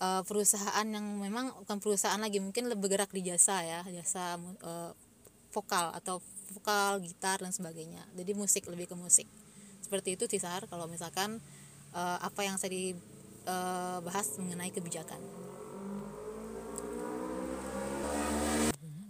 uh, 0.01 0.25
perusahaan 0.25 0.85
yang 0.85 1.05
memang 1.21 1.53
bukan 1.63 1.77
perusahaan 1.77 2.17
lagi 2.17 2.41
mungkin 2.41 2.65
lebih 2.65 2.89
bergerak 2.89 3.13
di 3.13 3.29
jasa 3.29 3.61
ya 3.61 3.85
jasa 3.93 4.41
uh, 4.65 4.91
vokal 5.53 5.93
atau 5.93 6.17
vokal 6.57 7.01
gitar 7.05 7.37
dan 7.41 7.53
sebagainya. 7.53 8.01
Jadi 8.17 8.33
musik 8.33 8.65
lebih 8.65 8.89
ke 8.89 8.95
musik. 8.97 9.29
Seperti 9.85 10.17
itu 10.17 10.25
Tisar 10.25 10.65
kalau 10.65 10.89
misalkan 10.89 11.37
uh, 11.93 12.17
apa 12.17 12.41
yang 12.41 12.57
saya 12.57 12.73
dibahas 12.73 14.33
mengenai 14.41 14.73
kebijakan. 14.73 15.21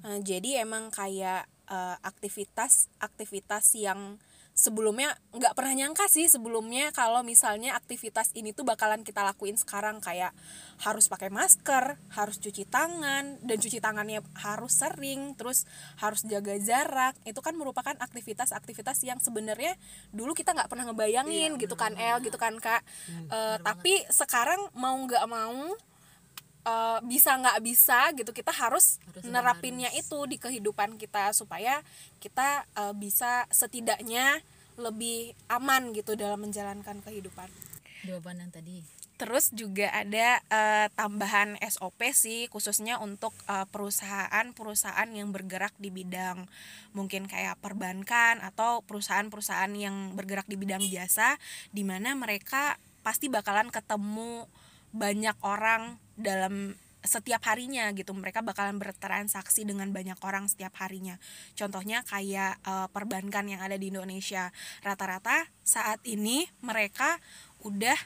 Jadi 0.03 0.59
emang 0.59 0.91
kayak 0.91 1.47
uh, 1.69 1.95
aktivitas 2.01 2.91
aktivitas 2.99 3.75
yang 3.77 4.17
sebelumnya 4.53 5.17
nggak 5.33 5.57
pernah 5.57 5.73
nyangka 5.73 6.05
sih 6.05 6.29
sebelumnya 6.29 6.93
kalau 6.93 7.25
misalnya 7.25 7.73
aktivitas 7.73 8.29
ini 8.37 8.53
tuh 8.53 8.61
bakalan 8.61 9.01
kita 9.01 9.25
lakuin 9.25 9.57
sekarang 9.57 9.97
kayak 9.97 10.29
harus 10.85 11.09
pakai 11.09 11.33
masker, 11.33 11.97
harus 12.13 12.37
cuci 12.37 12.69
tangan 12.69 13.41
dan 13.41 13.57
cuci 13.57 13.81
tangannya 13.81 14.21
harus 14.37 14.77
sering, 14.77 15.33
terus 15.33 15.65
harus 15.97 16.21
jaga 16.29 16.53
jarak. 16.61 17.17
Itu 17.25 17.41
kan 17.41 17.57
merupakan 17.57 17.97
aktivitas-aktivitas 17.97 19.01
yang 19.01 19.17
sebenarnya 19.17 19.73
dulu 20.13 20.37
kita 20.37 20.53
nggak 20.53 20.69
pernah 20.69 20.85
ngebayangin 20.93 21.57
iya, 21.57 21.61
gitu 21.61 21.73
kan 21.73 21.97
El, 21.97 22.21
gitu 22.21 22.37
kan 22.37 22.53
Kak. 22.61 22.85
Hmm, 23.09 23.27
uh, 23.33 23.57
tapi 23.57 24.05
banget. 24.05 24.13
sekarang 24.13 24.61
mau 24.77 24.93
nggak 25.01 25.25
mau 25.25 25.73
uh, 26.63 26.99
bisa 27.03 27.35
nggak 27.35 27.59
bisa 27.63 28.11
gitu 28.15 28.31
kita 28.31 28.51
harus, 28.51 28.99
harus 28.99 29.23
nerapinnya 29.27 29.91
harus. 29.91 30.07
itu 30.07 30.19
di 30.27 30.37
kehidupan 30.39 30.95
kita 30.99 31.31
supaya 31.35 31.83
kita 32.19 32.67
uh, 32.75 32.95
bisa 32.95 33.47
setidaknya 33.51 34.41
lebih 34.79 35.37
aman 35.53 35.93
gitu 35.93 36.17
dalam 36.17 36.41
menjalankan 36.41 37.03
kehidupan. 37.05 37.45
Jawaban 38.03 38.41
yang 38.41 38.51
tadi. 38.51 38.81
Terus 39.13 39.53
juga 39.53 39.93
ada 39.93 40.41
uh, 40.49 40.87
tambahan 40.97 41.55
SOP 41.61 42.01
sih 42.17 42.49
khususnya 42.49 42.97
untuk 42.97 43.31
perusahaan-perusahaan 43.45 45.05
yang 45.13 45.29
bergerak 45.29 45.71
di 45.77 45.93
bidang 45.93 46.49
mungkin 46.97 47.29
kayak 47.29 47.61
perbankan 47.61 48.41
atau 48.41 48.81
perusahaan-perusahaan 48.83 49.69
yang 49.77 50.17
bergerak 50.17 50.49
di 50.49 50.57
bidang 50.57 50.81
jasa 50.89 51.37
di 51.69 51.85
mana 51.85 52.17
mereka 52.17 52.81
pasti 53.05 53.29
bakalan 53.29 53.69
ketemu 53.69 54.49
banyak 54.93 55.35
orang 55.41 55.97
dalam 56.15 56.77
setiap 57.03 57.43
harinya 57.51 57.91
gitu. 57.91 58.15
Mereka 58.15 58.41
bakalan 58.41 58.79
bertransaksi 58.79 59.67
dengan 59.67 59.91
banyak 59.91 60.15
orang 60.23 60.47
setiap 60.47 60.71
harinya. 60.79 61.19
Contohnya 61.53 62.01
kayak 62.07 62.63
uh, 62.63 62.87
perbankan 62.89 63.51
yang 63.51 63.59
ada 63.59 63.75
di 63.75 63.91
Indonesia. 63.91 64.49
Rata-rata 64.79 65.51
saat 65.67 65.99
ini 66.07 66.47
mereka 66.63 67.19
udah 67.67 67.97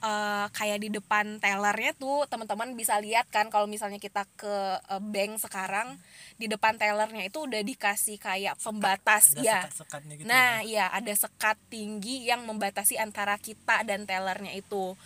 uh, 0.00 0.46
kayak 0.52 0.78
di 0.82 0.88
depan 0.92 1.38
tellernya 1.40 1.92
tuh 1.96 2.28
teman-teman 2.28 2.74
bisa 2.76 2.98
lihat 3.00 3.28
kan 3.28 3.48
kalau 3.48 3.68
misalnya 3.68 4.00
kita 4.00 4.28
ke 4.36 4.54
uh, 4.88 5.00
bank 5.00 5.40
sekarang 5.40 5.96
di 6.36 6.50
depan 6.50 6.76
tellernya 6.76 7.28
itu 7.28 7.44
udah 7.44 7.62
dikasih 7.64 8.20
kayak 8.20 8.58
pembatas 8.60 9.36
ya 9.40 9.64
sekat 9.72 10.04
gitu 10.08 10.28
nah 10.28 10.60
ya. 10.64 10.90
ya 10.90 10.96
ada 10.96 11.12
sekat 11.12 11.56
tinggi 11.72 12.28
yang 12.28 12.44
membatasi 12.44 13.00
antara 13.00 13.36
kita 13.40 13.84
dan 13.86 14.04
tellernya 14.04 14.52
itu 14.52 14.96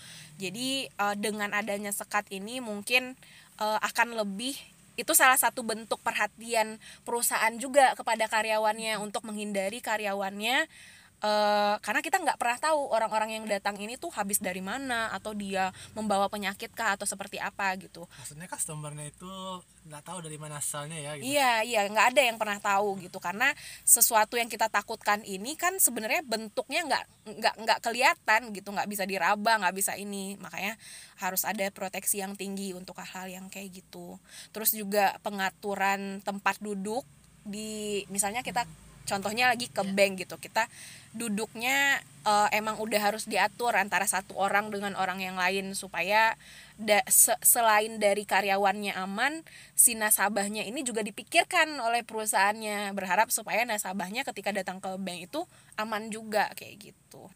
jadi 0.40 0.88
uh, 0.96 1.12
dengan 1.20 1.52
adanya 1.52 1.92
sekat 1.92 2.24
ini 2.32 2.64
mungkin 2.64 3.12
uh, 3.60 3.76
akan 3.84 4.16
lebih 4.16 4.56
itu 4.96 5.12
salah 5.12 5.36
satu 5.36 5.60
bentuk 5.64 6.00
perhatian 6.00 6.80
perusahaan 7.04 7.52
juga 7.60 7.92
kepada 7.96 8.28
karyawannya 8.28 9.00
untuk 9.00 9.24
menghindari 9.28 9.84
karyawannya 9.84 10.68
Uh, 11.20 11.76
karena 11.84 12.00
kita 12.00 12.16
nggak 12.16 12.40
pernah 12.40 12.56
tahu 12.56 12.96
orang-orang 12.96 13.36
yang 13.36 13.44
datang 13.44 13.76
ini 13.76 14.00
tuh 14.00 14.08
habis 14.16 14.40
dari 14.40 14.64
mana 14.64 15.12
atau 15.12 15.36
dia 15.36 15.68
membawa 15.92 16.32
penyakit 16.32 16.72
kah 16.72 16.96
atau 16.96 17.04
seperti 17.04 17.36
apa 17.36 17.76
gitu. 17.76 18.08
Maksudnya 18.08 18.48
customernya 18.48 19.12
itu 19.12 19.28
nggak 19.84 20.00
tahu 20.00 20.24
dari 20.24 20.40
mana 20.40 20.56
asalnya 20.56 20.96
ya? 20.96 21.20
Gitu. 21.20 21.36
Iya 21.36 21.52
iya 21.60 21.80
nggak 21.92 22.06
ada 22.16 22.22
yang 22.24 22.40
pernah 22.40 22.56
tahu 22.56 23.04
gitu 23.04 23.20
karena 23.20 23.52
sesuatu 23.84 24.40
yang 24.40 24.48
kita 24.48 24.72
takutkan 24.72 25.20
ini 25.28 25.60
kan 25.60 25.76
sebenarnya 25.76 26.24
bentuknya 26.24 26.88
nggak 26.88 27.04
nggak 27.36 27.54
nggak 27.68 27.78
kelihatan 27.84 28.40
gitu 28.56 28.68
nggak 28.72 28.88
bisa 28.88 29.04
diraba 29.04 29.60
nggak 29.60 29.76
bisa 29.76 29.92
ini 30.00 30.40
makanya 30.40 30.80
harus 31.20 31.44
ada 31.44 31.68
proteksi 31.68 32.24
yang 32.24 32.32
tinggi 32.32 32.72
untuk 32.72 32.96
hal-hal 32.96 33.28
yang 33.28 33.46
kayak 33.52 33.84
gitu. 33.84 34.16
Terus 34.56 34.72
juga 34.72 35.20
pengaturan 35.20 36.24
tempat 36.24 36.56
duduk 36.64 37.04
di 37.44 38.04
misalnya 38.08 38.40
kita 38.40 38.64
contohnya 39.10 39.50
lagi 39.50 39.66
ke 39.66 39.82
yeah. 39.82 39.90
bank 39.90 40.12
gitu. 40.22 40.38
Kita 40.38 40.70
duduknya 41.10 41.98
uh, 42.22 42.46
emang 42.54 42.78
udah 42.78 43.02
harus 43.02 43.26
diatur 43.26 43.74
antara 43.74 44.06
satu 44.06 44.38
orang 44.38 44.70
dengan 44.70 44.94
orang 44.94 45.18
yang 45.18 45.34
lain 45.34 45.74
supaya 45.74 46.38
da, 46.78 47.02
se, 47.10 47.34
selain 47.42 47.98
dari 47.98 48.22
karyawannya 48.22 48.94
aman 48.94 49.42
si 49.74 49.98
nasabahnya 49.98 50.62
ini 50.62 50.86
juga 50.86 51.02
dipikirkan 51.02 51.74
oleh 51.82 52.06
perusahaannya. 52.06 52.94
Berharap 52.94 53.34
supaya 53.34 53.66
nasabahnya 53.66 54.22
ketika 54.22 54.54
datang 54.54 54.78
ke 54.78 54.94
bank 54.94 55.26
itu 55.26 55.42
aman 55.74 56.06
juga 56.14 56.46
kayak 56.54 56.94
gitu 56.94 57.26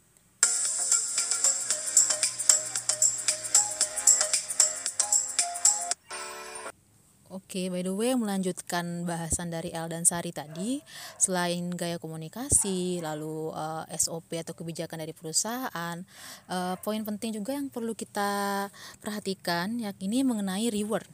Oke, 7.34 7.66
by 7.66 7.82
the 7.82 7.90
way, 7.90 8.14
melanjutkan 8.14 9.02
bahasan 9.10 9.50
dari 9.50 9.74
El 9.74 9.90
dan 9.90 10.06
Sari 10.06 10.30
tadi, 10.30 10.78
selain 11.18 11.66
gaya 11.74 11.98
komunikasi, 11.98 13.02
lalu 13.02 13.50
uh, 13.50 13.82
eh, 13.90 13.98
SOP 13.98 14.38
atau 14.38 14.54
kebijakan 14.54 15.02
dari 15.02 15.10
perusahaan, 15.10 15.98
uh, 16.46 16.78
poin 16.78 17.02
penting 17.02 17.34
juga 17.34 17.58
yang 17.58 17.74
perlu 17.74 17.98
kita 17.98 18.70
perhatikan 19.02 19.82
yakni 19.82 20.22
mengenai 20.22 20.70
reward. 20.70 21.10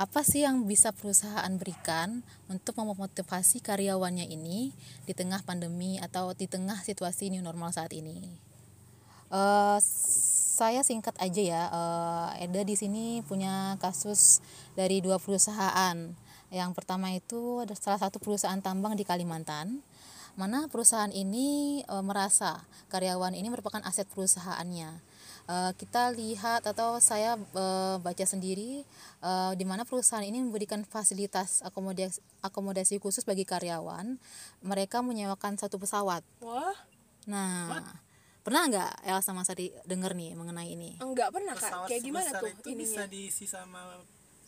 Apa 0.00 0.24
sih 0.24 0.40
yang 0.40 0.64
bisa 0.64 0.88
perusahaan 0.88 1.52
berikan 1.60 2.24
untuk 2.48 2.80
memotivasi 2.80 3.60
karyawannya 3.60 4.24
ini 4.32 4.72
di 5.04 5.12
tengah 5.12 5.44
pandemi 5.44 6.00
atau 6.00 6.32
di 6.32 6.48
tengah 6.48 6.80
situasi 6.80 7.28
new 7.28 7.44
normal 7.44 7.76
saat 7.76 7.92
ini? 7.92 8.24
Uh, 9.28 9.76
saya 10.52 10.84
singkat 10.84 11.16
aja 11.16 11.40
ya, 11.40 11.62
uh, 11.72 12.28
Eda 12.36 12.60
di 12.60 12.76
sini 12.76 13.24
punya 13.24 13.80
kasus 13.80 14.44
dari 14.76 15.00
dua 15.00 15.16
perusahaan. 15.16 15.96
Yang 16.52 16.70
pertama 16.76 17.08
itu 17.16 17.64
ada 17.64 17.72
salah 17.72 17.96
satu 17.96 18.20
perusahaan 18.20 18.60
tambang 18.60 18.92
di 18.92 19.08
Kalimantan, 19.08 19.80
mana 20.36 20.68
perusahaan 20.68 21.08
ini 21.08 21.80
e, 21.80 21.94
merasa 22.04 22.60
karyawan 22.92 23.32
ini 23.32 23.48
merupakan 23.48 23.80
aset 23.88 24.04
perusahaannya. 24.12 25.00
E, 25.48 25.56
kita 25.80 26.12
lihat 26.12 26.68
atau 26.68 27.00
saya 27.00 27.40
e, 27.40 27.64
baca 28.04 28.24
sendiri 28.28 28.84
e, 29.24 29.30
di 29.56 29.64
mana 29.64 29.88
perusahaan 29.88 30.20
ini 30.20 30.44
memberikan 30.44 30.84
fasilitas 30.84 31.64
akomodasi 31.64 32.20
akomodasi 32.44 33.00
khusus 33.00 33.24
bagi 33.24 33.48
karyawan. 33.48 34.20
Mereka 34.60 35.00
menyewakan 35.00 35.56
satu 35.56 35.80
pesawat. 35.80 36.20
Wah. 36.44 36.76
Nah. 37.24 37.80
What? 37.80 38.11
Pernah 38.42 38.66
nggak 38.66 38.90
Elsa 39.06 39.30
sama 39.30 39.46
Sari 39.46 39.70
denger 39.86 40.12
nih 40.18 40.34
mengenai 40.34 40.68
ini? 40.74 40.90
Enggak 40.98 41.30
pernah 41.30 41.54
kak. 41.54 41.86
Kayak 41.86 42.02
gimana 42.02 42.28
tuh? 42.36 42.50
Itu 42.50 42.68
ininya? 42.70 42.82
bisa 42.82 43.02
diisi 43.06 43.44
sama 43.46 44.02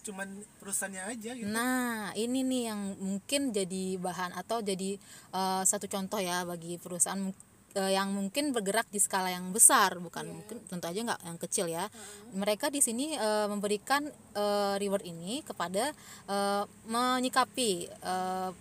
cuman 0.04 0.28
perusahaannya 0.60 1.02
aja 1.16 1.30
gitu. 1.32 1.48
Nah, 1.48 2.12
ini 2.12 2.44
nih 2.44 2.62
yang 2.68 2.80
mungkin 3.00 3.56
jadi 3.56 3.96
bahan 3.96 4.36
atau 4.36 4.60
jadi 4.60 5.00
uh, 5.32 5.64
satu 5.64 5.88
contoh 5.88 6.20
ya 6.20 6.44
bagi 6.44 6.76
perusahaan 6.76 7.32
uh, 7.80 7.90
yang 7.90 8.12
mungkin 8.12 8.52
bergerak 8.52 8.84
di 8.92 9.00
skala 9.00 9.32
yang 9.32 9.48
besar, 9.50 9.96
bukan 9.98 10.28
yeah. 10.28 10.36
mungkin 10.36 10.56
tentu 10.68 10.86
aja 10.86 11.00
nggak 11.00 11.20
yang 11.24 11.38
kecil 11.40 11.66
ya. 11.72 11.88
Uh-huh. 11.88 12.36
Mereka 12.44 12.68
di 12.68 12.84
sini 12.84 13.16
uh, 13.16 13.48
memberikan 13.48 14.04
uh, 14.36 14.76
reward 14.76 15.08
ini 15.08 15.40
kepada 15.40 15.96
uh, 16.28 16.68
menyikapi 16.84 17.88
uh, 18.04 18.52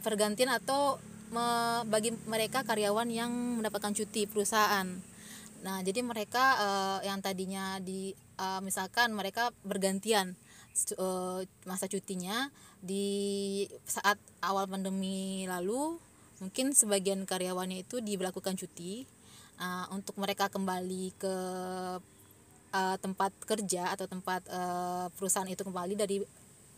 pergantian 0.00 0.48
atau 0.56 0.96
me, 1.30 1.46
bagi 1.86 2.14
mereka 2.26 2.66
karyawan 2.66 3.08
yang 3.10 3.32
mendapatkan 3.62 3.94
cuti 3.94 4.26
perusahaan. 4.26 4.86
Nah, 5.60 5.78
jadi 5.84 6.00
mereka 6.00 6.56
uh, 6.56 6.98
yang 7.04 7.20
tadinya 7.20 7.78
di 7.78 8.16
uh, 8.40 8.60
misalkan 8.64 9.12
mereka 9.12 9.52
bergantian 9.60 10.34
uh, 10.96 11.44
masa 11.68 11.86
cutinya 11.86 12.48
di 12.80 13.68
saat 13.84 14.16
awal 14.40 14.64
pandemi 14.64 15.44
lalu 15.44 16.00
mungkin 16.40 16.72
sebagian 16.72 17.28
karyawannya 17.28 17.84
itu 17.84 18.00
diberlakukan 18.00 18.56
cuti 18.56 19.04
uh, 19.60 19.92
untuk 19.92 20.16
mereka 20.16 20.48
kembali 20.48 21.12
ke 21.20 21.34
uh, 22.72 22.96
tempat 22.96 23.32
kerja 23.44 23.92
atau 23.92 24.08
tempat 24.08 24.40
uh, 24.48 25.12
perusahaan 25.12 25.48
itu 25.48 25.60
kembali 25.60 25.94
dari 26.00 26.24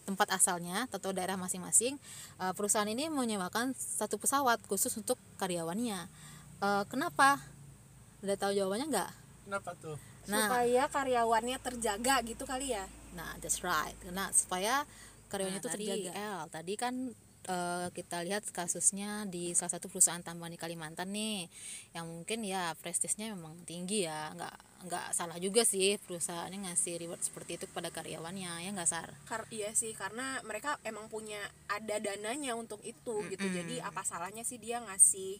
tempat 0.02 0.28
asalnya 0.34 0.90
atau 0.90 1.14
daerah 1.14 1.38
masing-masing 1.38 1.96
uh, 2.42 2.52
perusahaan 2.52 2.88
ini 2.88 3.06
menyewakan 3.08 3.72
satu 3.78 4.18
pesawat 4.18 4.58
khusus 4.66 4.92
untuk 4.98 5.18
karyawannya. 5.38 6.10
Uh, 6.62 6.84
kenapa? 6.90 7.42
Udah 8.22 8.36
tahu 8.38 8.54
jawabannya 8.54 8.86
nggak? 8.90 9.10
Kenapa 9.46 9.70
tuh? 9.78 9.96
Nah. 10.30 10.46
Supaya 10.46 10.86
karyawannya 10.86 11.58
terjaga 11.58 12.22
gitu 12.22 12.46
kali 12.46 12.74
ya? 12.74 12.86
Nah 13.18 13.34
that's 13.42 13.62
right. 13.66 13.98
Nah 14.14 14.30
supaya 14.30 14.86
karyawannya 15.30 15.58
Nah, 15.58 15.64
itu 15.64 15.70
tadi, 15.74 15.86
terjaga. 15.90 16.12
L 16.14 16.40
tadi 16.50 16.74
kan 16.78 16.94
eh, 17.48 17.88
kita 17.94 18.22
lihat 18.22 18.46
kasusnya 18.50 19.26
di 19.26 19.54
salah 19.56 19.78
satu 19.78 19.90
perusahaan 19.90 20.22
tambahan 20.22 20.54
di 20.54 20.60
Kalimantan 20.60 21.10
nih. 21.10 21.46
Yang 21.94 22.06
mungkin 22.06 22.38
ya 22.46 22.74
prestisnya 22.78 23.32
memang 23.34 23.62
tinggi 23.66 24.06
ya. 24.06 24.30
Nggak 24.34 24.56
nggak 24.82 25.06
salah 25.14 25.38
juga 25.38 25.62
sih 25.62 25.94
perusahaannya 26.02 26.66
ngasih 26.66 26.98
reward 27.06 27.22
seperti 27.22 27.54
itu 27.54 27.70
kepada 27.70 27.94
karyawannya 27.94 28.66
ya 28.66 28.70
nggak 28.74 28.90
sar? 28.90 29.14
Kar 29.30 29.46
iya 29.54 29.70
sih 29.78 29.94
karena 29.94 30.42
mereka 30.42 30.78
emang 30.82 31.06
punya 31.06 31.38
ada 31.70 32.02
dananya 32.02 32.58
untuk 32.58 32.82
itu 32.82 33.22
gitu. 33.30 33.46
Jadi 33.46 33.78
apa 33.78 34.02
salahnya 34.02 34.42
sih 34.42 34.58
dia 34.58 34.82
ngasih 34.82 35.38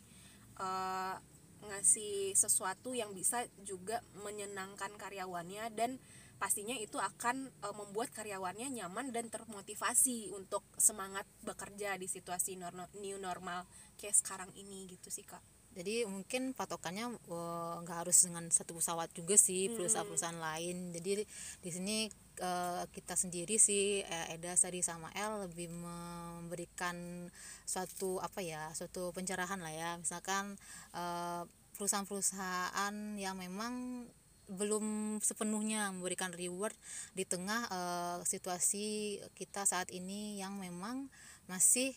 eh, 0.63 1.15
ngasih 1.63 2.35
sesuatu 2.35 2.91
yang 2.91 3.15
bisa 3.15 3.47
juga 3.63 4.03
menyenangkan 4.19 4.91
karyawannya 4.99 5.71
dan 5.79 6.03
pastinya 6.43 6.75
itu 6.75 6.99
akan 6.99 7.55
eh, 7.55 7.75
membuat 7.79 8.11
karyawannya 8.11 8.75
nyaman 8.75 9.15
dan 9.15 9.31
termotivasi 9.31 10.35
untuk 10.35 10.67
semangat 10.75 11.23
bekerja 11.47 11.95
di 11.95 12.11
situasi 12.11 12.59
new 12.99 13.19
normal 13.23 13.63
kayak 13.95 14.19
sekarang 14.19 14.51
ini 14.59 14.91
gitu 14.91 15.07
sih 15.07 15.23
kak. 15.23 15.39
Jadi 15.73 16.05
mungkin 16.05 16.51
patokannya 16.51 17.15
eh, 17.15 17.75
nggak 17.87 17.99
harus 18.03 18.27
dengan 18.27 18.51
satu 18.51 18.75
pesawat 18.75 19.15
juga 19.15 19.39
sih 19.39 19.71
perusahaan-perusahaan 19.71 20.43
lain. 20.43 20.91
Jadi 20.91 21.23
di 21.63 21.71
sini 21.71 21.97
eh, 22.43 22.83
kita 22.91 23.15
sendiri 23.15 23.55
sih 23.63 24.03
eh, 24.03 24.35
Eda 24.35 24.59
Sari 24.59 24.83
sama 24.83 25.15
El 25.15 25.47
lebih 25.47 25.71
memberikan 25.71 27.31
suatu 27.63 28.19
apa 28.19 28.43
ya 28.43 28.75
suatu 28.75 29.15
pencerahan 29.15 29.63
lah 29.63 29.73
ya. 29.73 29.91
Misalkan 29.95 30.59
eh, 30.91 31.43
perusahaan-perusahaan 31.79 33.17
yang 33.17 33.39
memang 33.39 34.05
belum 34.51 35.19
sepenuhnya 35.23 35.95
memberikan 35.95 36.35
reward 36.35 36.75
di 37.15 37.23
tengah 37.23 37.67
eh, 37.69 38.19
situasi 38.27 39.19
kita 39.35 39.63
saat 39.65 39.89
ini 39.91 40.39
yang 40.39 40.59
memang 40.59 41.07
masih 41.47 41.95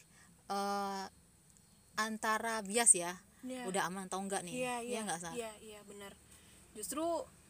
eh, 0.49 1.05
antara 1.95 2.59
bias 2.61 2.93
ya 2.93 3.15
Iya. 3.45 3.69
udah 3.69 3.81
aman 3.85 4.09
atau 4.09 4.17
enggak 4.17 4.41
nih 4.41 4.57
Iya, 4.57 4.75
iya, 4.81 4.99
nggak 5.05 5.19
Sar? 5.21 5.33
iya, 5.37 5.53
iya, 5.61 5.79
benar. 5.85 6.17
Justru 6.73 7.05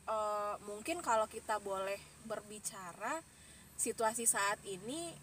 eh, 0.05 0.55
mungkin 0.67 0.99
kalau 0.99 1.23
kita 1.25 1.55
boleh 1.63 1.97
berbicara 2.27 3.23
situasi 3.79 4.27
saat 4.27 4.59
ini 4.67 5.15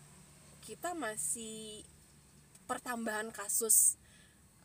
kita 0.65 0.97
masih 0.97 1.85
pertambahan 2.65 3.29
kasus 3.35 4.01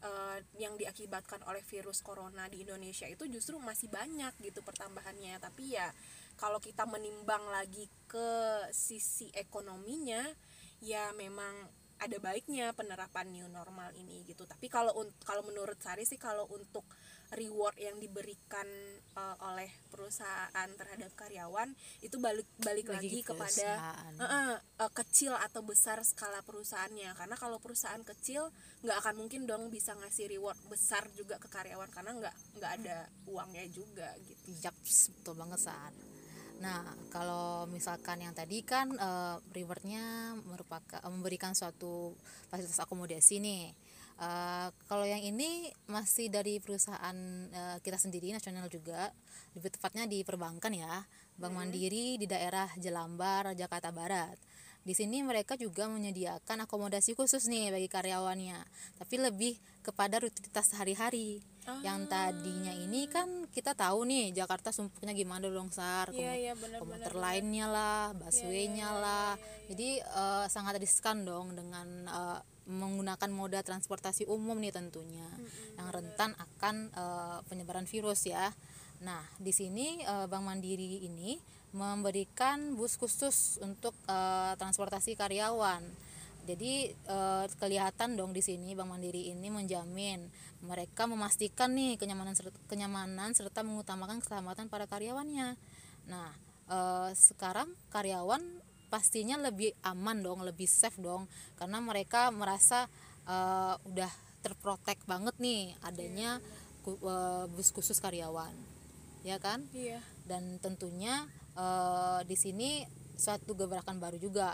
eh, 0.04 0.40
yang 0.62 0.78
diakibatkan 0.78 1.42
oleh 1.46 1.64
virus 1.66 2.02
corona 2.06 2.46
di 2.50 2.62
Indonesia 2.66 3.06
itu 3.10 3.26
justru 3.30 3.58
masih 3.58 3.90
banyak 3.90 4.34
gitu 4.42 4.62
pertambahannya. 4.62 5.38
Tapi 5.42 5.78
ya 5.78 5.90
kalau 6.38 6.62
kita 6.62 6.86
menimbang 6.86 7.50
lagi 7.50 7.90
ke 8.06 8.30
sisi 8.70 9.34
ekonominya 9.34 10.22
ya 10.82 11.10
memang 11.18 11.54
ada 11.98 12.18
baiknya 12.22 12.78
penerapan 12.78 13.34
new 13.34 13.50
normal 13.50 13.90
ini 13.98 14.22
gitu 14.30 14.46
tapi 14.46 14.70
kalau 14.70 14.94
kalau 15.26 15.42
menurut 15.42 15.82
Sari 15.82 16.06
sih 16.06 16.22
kalau 16.22 16.46
untuk 16.54 16.86
reward 17.36 17.76
yang 17.80 18.00
diberikan 18.00 18.68
eh, 19.18 19.36
oleh 19.44 19.68
perusahaan 19.92 20.70
terhadap 20.78 21.12
karyawan 21.18 21.74
itu 22.00 22.16
balik 22.22 22.48
balik 22.62 22.88
Bagi 22.88 23.10
lagi 23.10 23.20
kepada 23.26 23.70
eh, 24.20 24.24
eh, 24.24 24.58
eh, 24.60 24.92
kecil 24.94 25.36
atau 25.36 25.66
besar 25.66 26.00
skala 26.06 26.40
perusahaannya 26.46 27.12
karena 27.18 27.36
kalau 27.36 27.58
perusahaan 27.58 28.02
kecil 28.06 28.54
nggak 28.86 28.98
akan 29.04 29.16
mungkin 29.20 29.50
dong 29.50 29.68
bisa 29.74 29.98
ngasih 29.98 30.32
reward 30.32 30.58
besar 30.72 31.04
juga 31.18 31.42
ke 31.42 31.50
karyawan 31.50 31.90
karena 31.92 32.12
nggak 32.16 32.36
nggak 32.62 32.72
ada 32.82 32.98
uangnya 33.28 33.66
juga 33.68 34.14
gitu 34.24 34.48
Yaps, 34.64 35.12
betul 35.20 35.36
banget 35.36 35.60
saat. 35.60 35.94
Nah, 36.58 36.82
kalau 37.14 37.70
misalkan 37.70 38.22
yang 38.22 38.34
tadi 38.34 38.66
kan 38.66 38.90
eh, 38.98 39.36
rewardnya 39.54 40.34
merupakan 40.46 40.98
eh, 40.98 41.12
memberikan 41.12 41.54
suatu 41.54 42.18
fasilitas 42.50 42.82
akomodasi 42.82 43.38
nih. 43.38 43.64
Eh, 44.18 44.68
kalau 44.90 45.06
yang 45.06 45.22
ini 45.22 45.70
masih 45.86 46.34
dari 46.34 46.58
perusahaan 46.58 47.18
eh, 47.54 47.78
kita 47.86 48.02
sendiri 48.02 48.34
nasional 48.34 48.66
juga, 48.66 49.14
lebih 49.54 49.70
tepatnya 49.78 50.10
di 50.10 50.26
perbankan 50.26 50.74
ya, 50.74 51.06
Bank 51.38 51.54
Mandiri 51.54 52.18
di 52.18 52.26
daerah 52.26 52.66
Jelambar, 52.82 53.54
Jakarta 53.54 53.94
Barat. 53.94 54.42
Di 54.88 54.96
sini 54.96 55.20
mereka 55.20 55.60
juga 55.60 55.92
menyediakan 55.92 56.64
akomodasi 56.64 57.12
khusus 57.12 57.52
nih 57.52 57.76
bagi 57.76 57.92
karyawannya, 57.92 58.56
tapi 58.96 59.20
lebih 59.20 59.60
kepada 59.84 60.24
rutinitas 60.24 60.72
sehari-hari. 60.72 61.44
Yang 61.84 62.08
tadinya 62.08 62.72
ini 62.72 63.12
kan 63.12 63.52
kita 63.52 63.76
tahu 63.76 64.08
nih 64.08 64.32
Jakarta 64.32 64.72
sumpahnya 64.72 65.12
gimana 65.12 65.52
dong 65.52 65.68
Sar, 65.76 66.16
Iya, 66.16 66.32
iya, 66.40 66.54
benar, 66.56 66.80
komuter 66.80 67.12
lainnya 67.20 67.68
lah, 67.68 68.16
busway-nya 68.16 68.96
lah. 68.96 69.36
Jadi 69.68 70.00
eh, 70.00 70.46
sangat 70.48 70.80
riskan 70.80 71.28
dong 71.28 71.60
dengan 71.60 72.08
eh, 72.08 72.40
menggunakan 72.72 73.28
moda 73.28 73.60
transportasi 73.68 74.24
umum 74.32 74.56
nih 74.56 74.72
tentunya, 74.72 75.28
yang 75.76 75.92
rentan 75.92 76.32
akan 76.40 76.96
eh, 76.96 77.38
penyebaran 77.52 77.84
virus 77.84 78.24
ya. 78.24 78.56
Nah, 79.04 79.20
di 79.36 79.52
sini 79.52 80.00
eh, 80.00 80.26
Bank 80.32 80.48
Mandiri 80.48 81.04
ini 81.04 81.36
memberikan 81.78 82.74
bus 82.74 82.98
khusus 82.98 83.62
untuk 83.62 83.94
eh, 84.10 84.54
transportasi 84.58 85.14
karyawan. 85.14 85.86
Jadi 86.50 86.90
eh, 86.90 87.46
kelihatan 87.62 88.18
dong 88.18 88.34
di 88.34 88.42
sini 88.42 88.74
Bank 88.74 88.98
Mandiri 88.98 89.30
ini 89.30 89.54
menjamin 89.54 90.26
mereka 90.66 91.06
memastikan 91.06 91.78
nih 91.78 92.02
kenyamanan 92.02 92.34
serta, 92.34 92.58
kenyamanan 92.66 93.38
serta 93.38 93.62
mengutamakan 93.62 94.26
keselamatan 94.26 94.74
para 94.74 94.90
karyawannya. 94.90 95.54
Nah, 96.10 96.30
eh, 96.74 97.10
sekarang 97.14 97.70
karyawan 97.94 98.42
pastinya 98.90 99.38
lebih 99.38 99.76
aman 99.86 100.24
dong, 100.24 100.42
lebih 100.42 100.66
safe 100.66 100.98
dong 100.98 101.30
karena 101.62 101.78
mereka 101.78 102.34
merasa 102.34 102.90
eh, 103.30 103.76
udah 103.86 104.10
terprotek 104.42 104.98
banget 105.06 105.36
nih 105.38 105.76
adanya 105.84 106.40
ku- 106.82 106.98
bus 107.54 107.70
khusus 107.70 108.00
karyawan. 108.02 108.54
Ya 109.28 109.36
kan? 109.44 109.68
iya 109.76 110.00
dan 110.28 110.60
tentunya 110.60 111.26
eh, 111.58 112.22
di 112.24 112.38
sini 112.38 112.86
suatu 113.18 113.58
gebrakan 113.58 113.98
baru 113.98 114.22
juga 114.22 114.54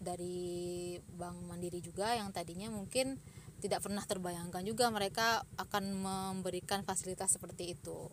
dari 0.00 0.96
Bank 1.16 1.44
Mandiri 1.44 1.84
juga 1.84 2.16
yang 2.16 2.32
tadinya 2.32 2.72
mungkin 2.72 3.20
tidak 3.60 3.84
pernah 3.84 4.04
terbayangkan 4.04 4.62
juga 4.64 4.92
mereka 4.92 5.44
akan 5.56 5.84
memberikan 5.96 6.84
fasilitas 6.84 7.36
seperti 7.36 7.76
itu. 7.76 8.08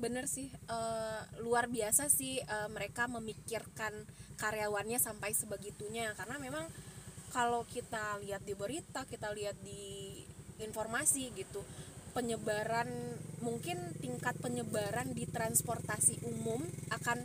bener 0.00 0.24
sih 0.24 0.48
eh, 0.48 1.20
luar 1.44 1.68
biasa 1.68 2.08
sih 2.08 2.40
eh, 2.40 2.68
mereka 2.72 3.04
memikirkan 3.04 3.92
karyawannya 4.40 4.96
sampai 4.96 5.36
sebegitunya 5.36 6.16
karena 6.16 6.40
memang 6.40 6.64
kalau 7.36 7.68
kita 7.68 8.16
lihat 8.24 8.40
di 8.48 8.56
berita 8.56 9.04
kita 9.04 9.28
lihat 9.36 9.60
di 9.60 10.24
informasi 10.56 11.36
gitu 11.36 11.60
penyebaran 12.16 12.88
mungkin 13.40 13.96
tingkat 14.00 14.36
penyebaran 14.38 15.16
di 15.16 15.24
transportasi 15.24 16.20
umum 16.28 16.60
akan 16.92 17.24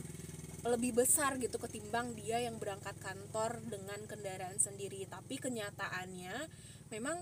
lebih 0.65 0.97
besar 0.97 1.37
gitu 1.37 1.61
ketimbang 1.61 2.17
dia 2.17 2.41
yang 2.41 2.57
berangkat 2.57 2.97
kantor 2.97 3.61
dengan 3.69 4.01
kendaraan 4.09 4.57
sendiri. 4.57 5.05
Tapi 5.05 5.37
kenyataannya 5.37 6.49
memang 6.89 7.21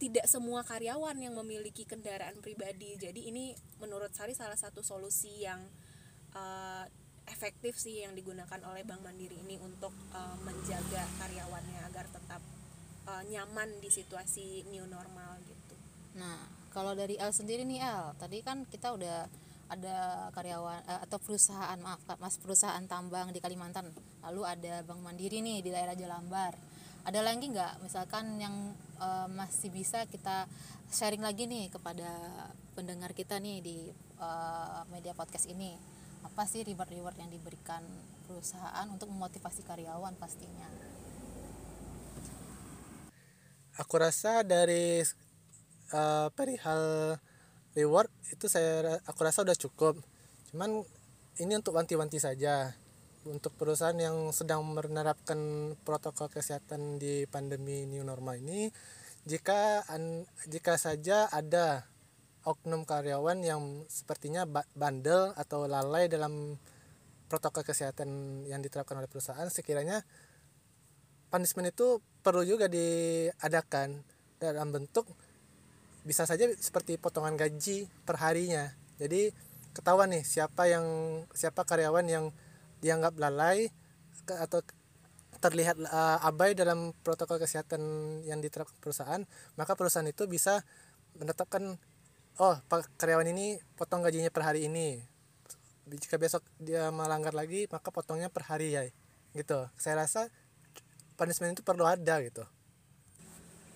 tidak 0.00 0.26
semua 0.26 0.64
karyawan 0.64 1.14
yang 1.20 1.36
memiliki 1.36 1.84
kendaraan 1.84 2.40
pribadi. 2.40 2.96
Jadi 2.96 3.28
ini 3.28 3.52
menurut 3.78 4.10
Sari 4.16 4.32
salah 4.32 4.56
satu 4.56 4.80
solusi 4.80 5.44
yang 5.44 5.60
eh, 6.32 6.84
efektif 7.28 7.78
sih 7.78 8.02
yang 8.02 8.16
digunakan 8.16 8.58
oleh 8.66 8.82
Bank 8.82 9.04
Mandiri 9.04 9.38
ini 9.44 9.60
untuk 9.60 9.92
eh, 10.10 10.36
menjaga 10.42 11.06
karyawannya 11.20 11.80
agar 11.92 12.08
tetap 12.08 12.42
eh, 13.06 13.22
nyaman 13.30 13.78
di 13.84 13.92
situasi 13.92 14.64
new 14.72 14.88
normal 14.88 15.38
gitu. 15.44 15.76
Nah, 16.16 16.61
kalau 16.72 16.96
dari 16.96 17.20
L 17.20 17.30
sendiri 17.30 17.68
nih 17.68 17.84
L, 17.84 18.16
tadi 18.16 18.40
kan 18.40 18.64
kita 18.64 18.96
udah 18.96 19.28
ada 19.68 20.28
karyawan 20.32 20.80
eh, 20.88 21.00
atau 21.04 21.20
perusahaan 21.20 21.76
maaf 21.80 22.00
mas 22.16 22.40
perusahaan 22.40 22.82
tambang 22.88 23.28
di 23.30 23.40
Kalimantan, 23.44 23.92
lalu 24.24 24.42
ada 24.48 24.80
Bank 24.82 25.04
Mandiri 25.04 25.44
nih 25.44 25.60
di 25.60 25.70
daerah 25.70 25.92
Jelambar. 25.92 26.56
Ada 27.02 27.18
lagi 27.20 27.52
nggak 27.52 27.84
misalkan 27.84 28.40
yang 28.40 28.72
eh, 28.98 29.28
masih 29.28 29.68
bisa 29.68 30.08
kita 30.08 30.48
sharing 30.88 31.20
lagi 31.20 31.44
nih 31.44 31.68
kepada 31.68 32.08
pendengar 32.72 33.12
kita 33.12 33.36
nih 33.36 33.60
di 33.60 33.78
eh, 34.18 34.80
media 34.88 35.12
podcast 35.12 35.44
ini? 35.52 35.76
Apa 36.24 36.48
sih 36.48 36.64
reward-reward 36.64 37.20
yang 37.20 37.28
diberikan 37.28 37.84
perusahaan 38.24 38.88
untuk 38.88 39.12
memotivasi 39.12 39.60
karyawan 39.68 40.16
pastinya? 40.16 40.92
aku 43.80 43.94
rasa 43.96 44.44
dari 44.44 45.00
eh, 45.92 46.28
perihal 46.32 47.16
reward 47.76 48.10
itu 48.32 48.48
saya 48.48 49.00
aku 49.08 49.20
rasa 49.24 49.44
udah 49.44 49.56
cukup. 49.56 50.00
Cuman 50.52 50.84
ini 51.40 51.52
untuk 51.56 51.76
wanti-wanti 51.76 52.18
saja. 52.20 52.72
Untuk 53.22 53.54
perusahaan 53.54 53.94
yang 53.94 54.34
sedang 54.34 54.66
menerapkan 54.66 55.38
protokol 55.86 56.26
kesehatan 56.26 56.98
di 56.98 57.22
pandemi 57.30 57.86
new 57.86 58.02
normal 58.02 58.34
ini 58.42 58.66
jika 59.22 59.86
an- 59.86 60.26
jika 60.50 60.74
saja 60.74 61.30
ada 61.30 61.86
oknum 62.42 62.82
karyawan 62.82 63.38
yang 63.46 63.86
sepertinya 63.86 64.42
ba- 64.42 64.66
bandel 64.74 65.30
atau 65.38 65.70
lalai 65.70 66.10
dalam 66.10 66.58
protokol 67.30 67.62
kesehatan 67.62 68.42
yang 68.50 68.58
diterapkan 68.58 68.98
oleh 68.98 69.06
perusahaan 69.06 69.46
sekiranya 69.46 70.02
punishment 71.30 71.70
itu 71.70 72.02
perlu 72.26 72.42
juga 72.42 72.66
diadakan 72.66 74.02
dalam 74.42 74.74
bentuk 74.74 75.06
bisa 76.02 76.26
saja 76.26 76.50
seperti 76.58 76.98
potongan 76.98 77.38
gaji 77.38 77.86
per 78.02 78.18
harinya 78.18 78.74
jadi 78.98 79.30
ketahuan 79.72 80.12
nih 80.12 80.22
siapa 80.22 80.68
yang 80.68 80.84
siapa 81.32 81.64
karyawan 81.64 82.06
yang 82.06 82.24
dianggap 82.82 83.16
lalai 83.16 83.72
atau 84.26 84.60
terlihat 85.42 85.74
uh, 85.90 86.22
abai 86.22 86.54
dalam 86.54 86.94
protokol 87.02 87.42
kesehatan 87.42 87.82
yang 88.28 88.38
diterapkan 88.38 88.78
perusahaan 88.78 89.22
maka 89.58 89.74
perusahaan 89.74 90.06
itu 90.06 90.28
bisa 90.30 90.62
menetapkan 91.18 91.78
oh 92.38 92.56
karyawan 92.98 93.26
ini 93.32 93.58
potong 93.74 94.06
gajinya 94.06 94.30
per 94.30 94.46
hari 94.46 94.70
ini. 94.70 95.02
Jika 95.82 96.14
besok 96.16 96.46
dia 96.62 96.94
melanggar 96.94 97.34
lagi 97.34 97.66
maka 97.68 97.90
potongnya 97.90 98.30
per 98.30 98.46
hari 98.46 98.70
ya 98.70 98.86
gitu. 99.34 99.66
Saya 99.76 100.06
rasa 100.06 100.30
punishment 101.18 101.58
itu 101.58 101.66
perlu 101.66 101.84
ada 101.84 102.22
gitu 102.22 102.46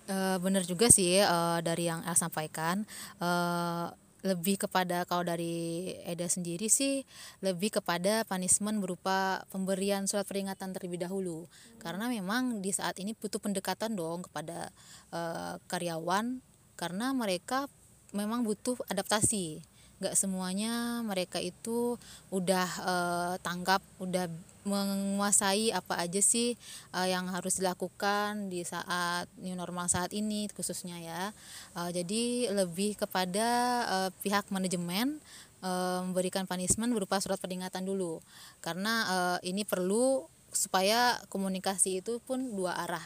Uh, 0.07 0.39
bener 0.39 0.63
juga 0.63 0.87
sih 0.87 1.19
uh, 1.19 1.59
dari 1.59 1.91
yang 1.91 1.99
El 2.07 2.15
sampaikan 2.15 2.87
uh, 3.19 3.91
lebih 4.25 4.57
kepada 4.57 5.05
kalau 5.05 5.21
dari 5.21 5.93
Eda 6.03 6.25
sendiri 6.25 6.71
sih 6.71 7.05
lebih 7.45 7.79
kepada 7.79 8.25
punishment 8.25 8.81
berupa 8.81 9.45
pemberian 9.53 10.09
surat 10.09 10.25
peringatan 10.25 10.73
terlebih 10.73 10.97
dahulu 10.97 11.45
hmm. 11.45 11.83
karena 11.83 12.09
memang 12.09 12.63
di 12.63 12.73
saat 12.73 12.97
ini 12.97 13.13
butuh 13.13 13.37
pendekatan 13.37 13.93
dong 13.93 14.25
kepada 14.25 14.73
uh, 15.13 15.61
karyawan 15.69 16.41
karena 16.79 17.13
mereka 17.13 17.69
memang 18.15 18.41
butuh 18.41 18.79
adaptasi 18.89 19.61
nggak 19.97 20.13
semuanya 20.13 21.01
mereka 21.01 21.41
itu 21.41 21.97
udah 22.29 22.69
uh, 22.85 23.33
tanggap 23.41 23.81
udah 23.97 24.29
menguasai 24.67 25.71
apa 25.71 25.95
aja 25.95 26.19
sih 26.19 26.59
uh, 26.91 27.07
yang 27.07 27.31
harus 27.31 27.57
dilakukan 27.57 28.51
di 28.51 28.67
saat 28.67 29.25
new 29.39 29.55
normal 29.55 29.87
saat 29.87 30.11
ini 30.11 30.51
khususnya 30.51 30.99
ya. 30.99 31.31
Uh, 31.71 31.89
jadi 31.89 32.51
lebih 32.51 32.99
kepada 32.99 33.47
uh, 33.87 34.09
pihak 34.21 34.51
manajemen 34.51 35.23
uh, 35.63 36.03
memberikan 36.03 36.43
punishment 36.43 36.91
berupa 36.91 37.17
surat 37.23 37.39
peringatan 37.39 37.87
dulu. 37.87 38.19
Karena 38.59 38.93
uh, 39.07 39.37
ini 39.41 39.63
perlu 39.63 40.27
supaya 40.51 41.15
komunikasi 41.31 42.03
itu 42.03 42.19
pun 42.27 42.53
dua 42.53 42.75
arah. 42.83 43.03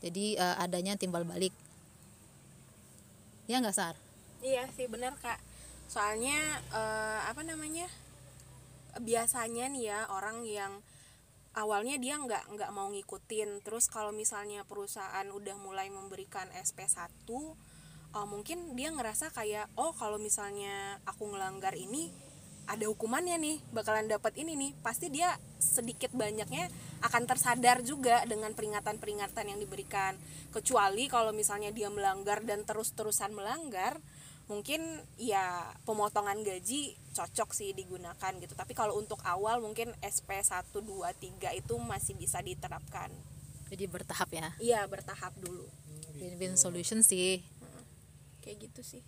Jadi 0.00 0.38
uh, 0.38 0.62
adanya 0.62 0.94
timbal 0.94 1.26
balik. 1.26 1.52
Ya 3.50 3.58
nggak 3.58 3.74
sar? 3.74 3.98
Iya 4.40 4.64
sih 4.72 4.86
benar 4.88 5.18
kak 5.20 5.49
soalnya 5.90 6.38
uh, 6.70 7.26
apa 7.26 7.42
namanya 7.42 7.90
biasanya 9.02 9.66
nih 9.74 9.90
ya 9.90 10.06
orang 10.14 10.46
yang 10.46 10.78
awalnya 11.58 11.98
dia 11.98 12.14
nggak 12.14 12.54
nggak 12.54 12.70
mau 12.70 12.86
ngikutin. 12.94 13.66
Terus 13.66 13.90
kalau 13.90 14.14
misalnya 14.14 14.62
perusahaan 14.62 15.26
udah 15.26 15.56
mulai 15.58 15.90
memberikan 15.90 16.46
SP1 16.54 17.26
uh, 17.26 17.54
eh, 18.14 18.26
mungkin 18.30 18.78
dia 18.78 18.94
ngerasa 18.94 19.34
kayak 19.34 19.66
oh 19.74 19.90
kalau 19.94 20.22
misalnya 20.22 21.02
aku 21.06 21.26
ngelanggar 21.34 21.74
ini 21.74 22.10
ada 22.70 22.86
hukumannya 22.86 23.34
nih 23.42 23.58
bakalan 23.74 24.06
dapat 24.06 24.38
ini 24.38 24.54
nih. 24.54 24.70
Pasti 24.78 25.10
dia 25.10 25.34
sedikit 25.58 26.14
banyaknya 26.14 26.70
akan 27.02 27.26
tersadar 27.26 27.82
juga 27.82 28.22
dengan 28.30 28.54
peringatan-peringatan 28.54 29.44
yang 29.50 29.58
diberikan. 29.58 30.14
Kecuali 30.54 31.10
kalau 31.10 31.34
misalnya 31.34 31.74
dia 31.74 31.90
melanggar 31.90 32.46
dan 32.46 32.62
terus-terusan 32.62 33.34
melanggar 33.34 33.98
mungkin 34.50 34.82
ya 35.14 35.70
pemotongan 35.86 36.42
gaji 36.42 36.98
cocok 37.14 37.54
sih 37.54 37.70
digunakan 37.70 38.32
gitu. 38.42 38.58
Tapi 38.58 38.74
kalau 38.74 38.98
untuk 38.98 39.22
awal 39.22 39.62
mungkin 39.62 39.94
SP 40.02 40.42
1 40.42 40.74
2 40.74 40.82
3 40.82 41.54
itu 41.54 41.74
masih 41.78 42.18
bisa 42.18 42.42
diterapkan. 42.42 43.14
Jadi 43.70 43.86
bertahap 43.86 44.28
ya? 44.34 44.50
Iya 44.58 44.80
bertahap 44.90 45.38
dulu. 45.38 45.70
Win-win 46.18 46.58
solution 46.58 47.06
sih. 47.06 47.46
Kayak 48.42 48.66
gitu 48.66 48.82
sih 48.82 49.02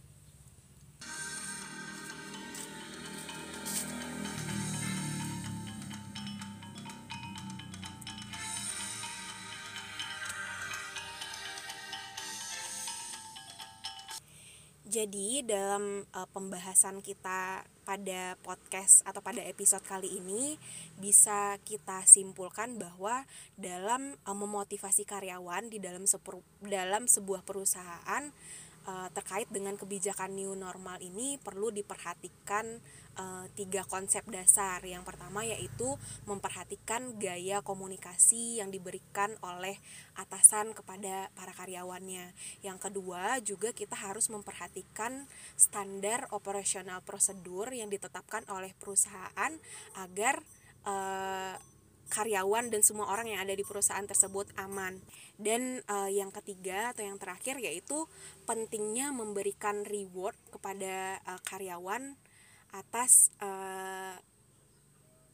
Jadi 14.93 15.41
dalam 15.41 16.05
uh, 16.13 16.29
pembahasan 16.37 17.01
kita 17.01 17.65
pada 17.89 18.37
podcast 18.45 19.01
atau 19.09 19.25
pada 19.25 19.41
episode 19.41 19.81
kali 19.89 20.21
ini 20.21 20.61
bisa 21.01 21.57
kita 21.65 22.05
simpulkan 22.05 22.77
bahwa 22.77 23.25
dalam 23.57 24.21
uh, 24.29 24.37
memotivasi 24.37 25.09
karyawan 25.09 25.73
di 25.73 25.81
dalam 25.81 26.05
dalam 26.61 27.09
sebuah 27.09 27.41
perusahaan 27.41 28.37
uh, 28.85 29.09
terkait 29.17 29.49
dengan 29.49 29.81
kebijakan 29.81 30.37
new 30.37 30.53
normal 30.53 31.01
ini 31.01 31.41
perlu 31.41 31.73
diperhatikan 31.73 32.85
uh, 33.19 33.47
tiga 33.59 33.85
konsep 33.89 34.25
dasar. 34.29 34.81
Yang 34.85 35.09
pertama 35.09 35.45
yaitu 35.45 35.97
memperhatikan 36.25 37.17
gaya 37.21 37.61
komunikasi 37.61 38.61
yang 38.61 38.73
diberikan 38.73 39.35
oleh 39.45 39.77
atasan 40.17 40.73
kepada 40.77 41.29
para 41.37 41.53
karyawannya. 41.53 42.33
Yang 42.65 42.79
kedua 42.89 43.41
juga 43.45 43.73
kita 43.73 43.97
harus 43.97 44.29
memperhatikan 44.33 45.27
standar 45.57 46.29
operasional 46.33 47.01
prosedur 47.05 47.73
yang 47.73 47.89
ditetapkan 47.93 48.45
oleh 48.49 48.73
perusahaan 48.77 49.53
agar 49.97 50.41
uh, 50.87 51.57
karyawan 52.13 52.69
dan 52.69 52.85
semua 52.85 53.09
orang 53.09 53.33
yang 53.33 53.41
ada 53.41 53.57
di 53.57 53.65
perusahaan 53.65 54.05
tersebut 54.05 54.53
aman. 54.61 55.01
Dan 55.41 55.81
uh, 55.89 56.13
yang 56.13 56.29
ketiga 56.29 56.93
atau 56.93 57.09
yang 57.09 57.17
terakhir 57.17 57.57
yaitu 57.57 58.05
pentingnya 58.45 59.09
memberikan 59.17 59.81
reward 59.89 60.37
kepada 60.53 61.17
uh, 61.25 61.41
karyawan 61.41 62.21
atas 62.73 63.31
uh, 63.45 64.17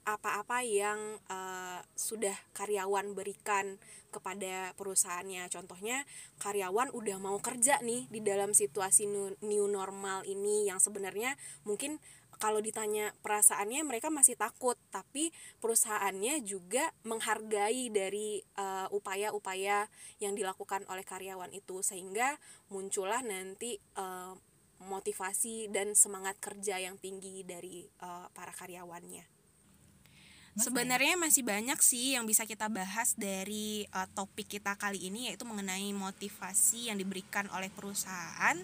apa-apa 0.08 0.64
yang 0.64 1.20
uh, 1.28 1.84
sudah 1.92 2.32
karyawan 2.56 3.12
berikan 3.12 3.76
kepada 4.08 4.72
perusahaannya. 4.80 5.52
Contohnya 5.52 6.08
karyawan 6.40 6.96
udah 6.96 7.20
mau 7.20 7.36
kerja 7.44 7.76
nih 7.84 8.08
di 8.08 8.24
dalam 8.24 8.56
situasi 8.56 9.04
new 9.44 9.66
normal 9.68 10.24
ini 10.24 10.64
yang 10.64 10.80
sebenarnya 10.80 11.36
mungkin 11.68 12.00
kalau 12.38 12.62
ditanya 12.62 13.10
perasaannya 13.20 13.82
mereka 13.82 14.14
masih 14.14 14.38
takut, 14.38 14.78
tapi 14.94 15.34
perusahaannya 15.58 16.46
juga 16.46 16.94
menghargai 17.02 17.90
dari 17.90 18.38
upaya-upaya 18.94 19.84
uh, 19.84 19.90
yang 20.22 20.38
dilakukan 20.38 20.86
oleh 20.86 21.02
karyawan 21.02 21.50
itu 21.50 21.82
sehingga 21.82 22.38
muncullah 22.70 23.26
nanti 23.26 23.82
uh, 23.98 24.38
motivasi 24.82 25.70
dan 25.70 25.94
semangat 25.98 26.38
kerja 26.38 26.78
yang 26.78 26.94
tinggi 26.98 27.42
dari 27.42 27.86
uh, 28.02 28.30
para 28.30 28.54
karyawannya. 28.54 29.38
Sebenarnya 30.58 31.14
masih 31.14 31.46
banyak 31.46 31.78
sih 31.78 32.18
yang 32.18 32.26
bisa 32.26 32.42
kita 32.42 32.66
bahas 32.66 33.14
dari 33.14 33.86
uh, 33.94 34.10
topik 34.10 34.58
kita 34.58 34.74
kali 34.74 35.06
ini 35.06 35.30
yaitu 35.30 35.46
mengenai 35.46 35.86
motivasi 35.94 36.90
yang 36.90 36.98
diberikan 36.98 37.46
oleh 37.54 37.70
perusahaan 37.70 38.58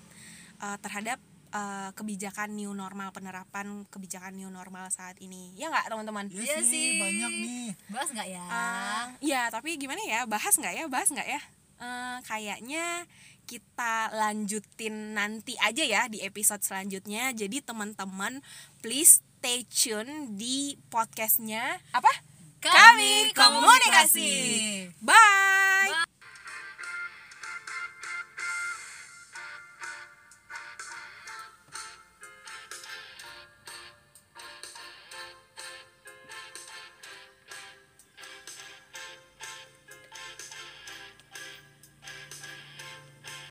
uh, 0.58 0.76
terhadap 0.82 1.22
uh, 1.54 1.94
kebijakan 1.94 2.50
new 2.58 2.74
normal 2.74 3.14
penerapan 3.14 3.86
kebijakan 3.86 4.34
new 4.34 4.50
normal 4.50 4.90
saat 4.90 5.14
ini 5.22 5.54
ya 5.54 5.70
nggak 5.70 5.86
teman-teman? 5.86 6.26
Iya, 6.34 6.42
iya 6.42 6.58
sih 6.66 6.86
banyak 6.98 7.32
nih. 7.46 7.68
Bahas 7.86 8.08
nggak 8.10 8.28
ya? 8.28 8.44
Uh, 8.50 9.04
ya 9.22 9.42
tapi 9.54 9.78
gimana 9.78 10.02
ya 10.02 10.26
bahas 10.26 10.58
nggak 10.58 10.74
ya 10.74 10.84
bahas 10.90 11.08
nggak 11.14 11.28
ya? 11.30 11.40
Uh, 11.78 12.18
kayaknya 12.26 13.06
kita 13.44 14.10
lanjutin 14.16 15.14
nanti 15.14 15.54
aja 15.60 15.84
ya 15.84 16.02
di 16.08 16.24
episode 16.24 16.64
selanjutnya. 16.64 17.30
Jadi 17.36 17.60
teman-teman 17.60 18.40
please 18.80 19.20
stay 19.38 19.68
tune 19.68 20.34
di 20.40 20.80
podcastnya 20.88 21.78
apa? 21.92 22.10
Kami 22.64 23.36
Komunikasi. 23.36 24.32
Bye. 25.04 25.92
Bye. 25.92 26.13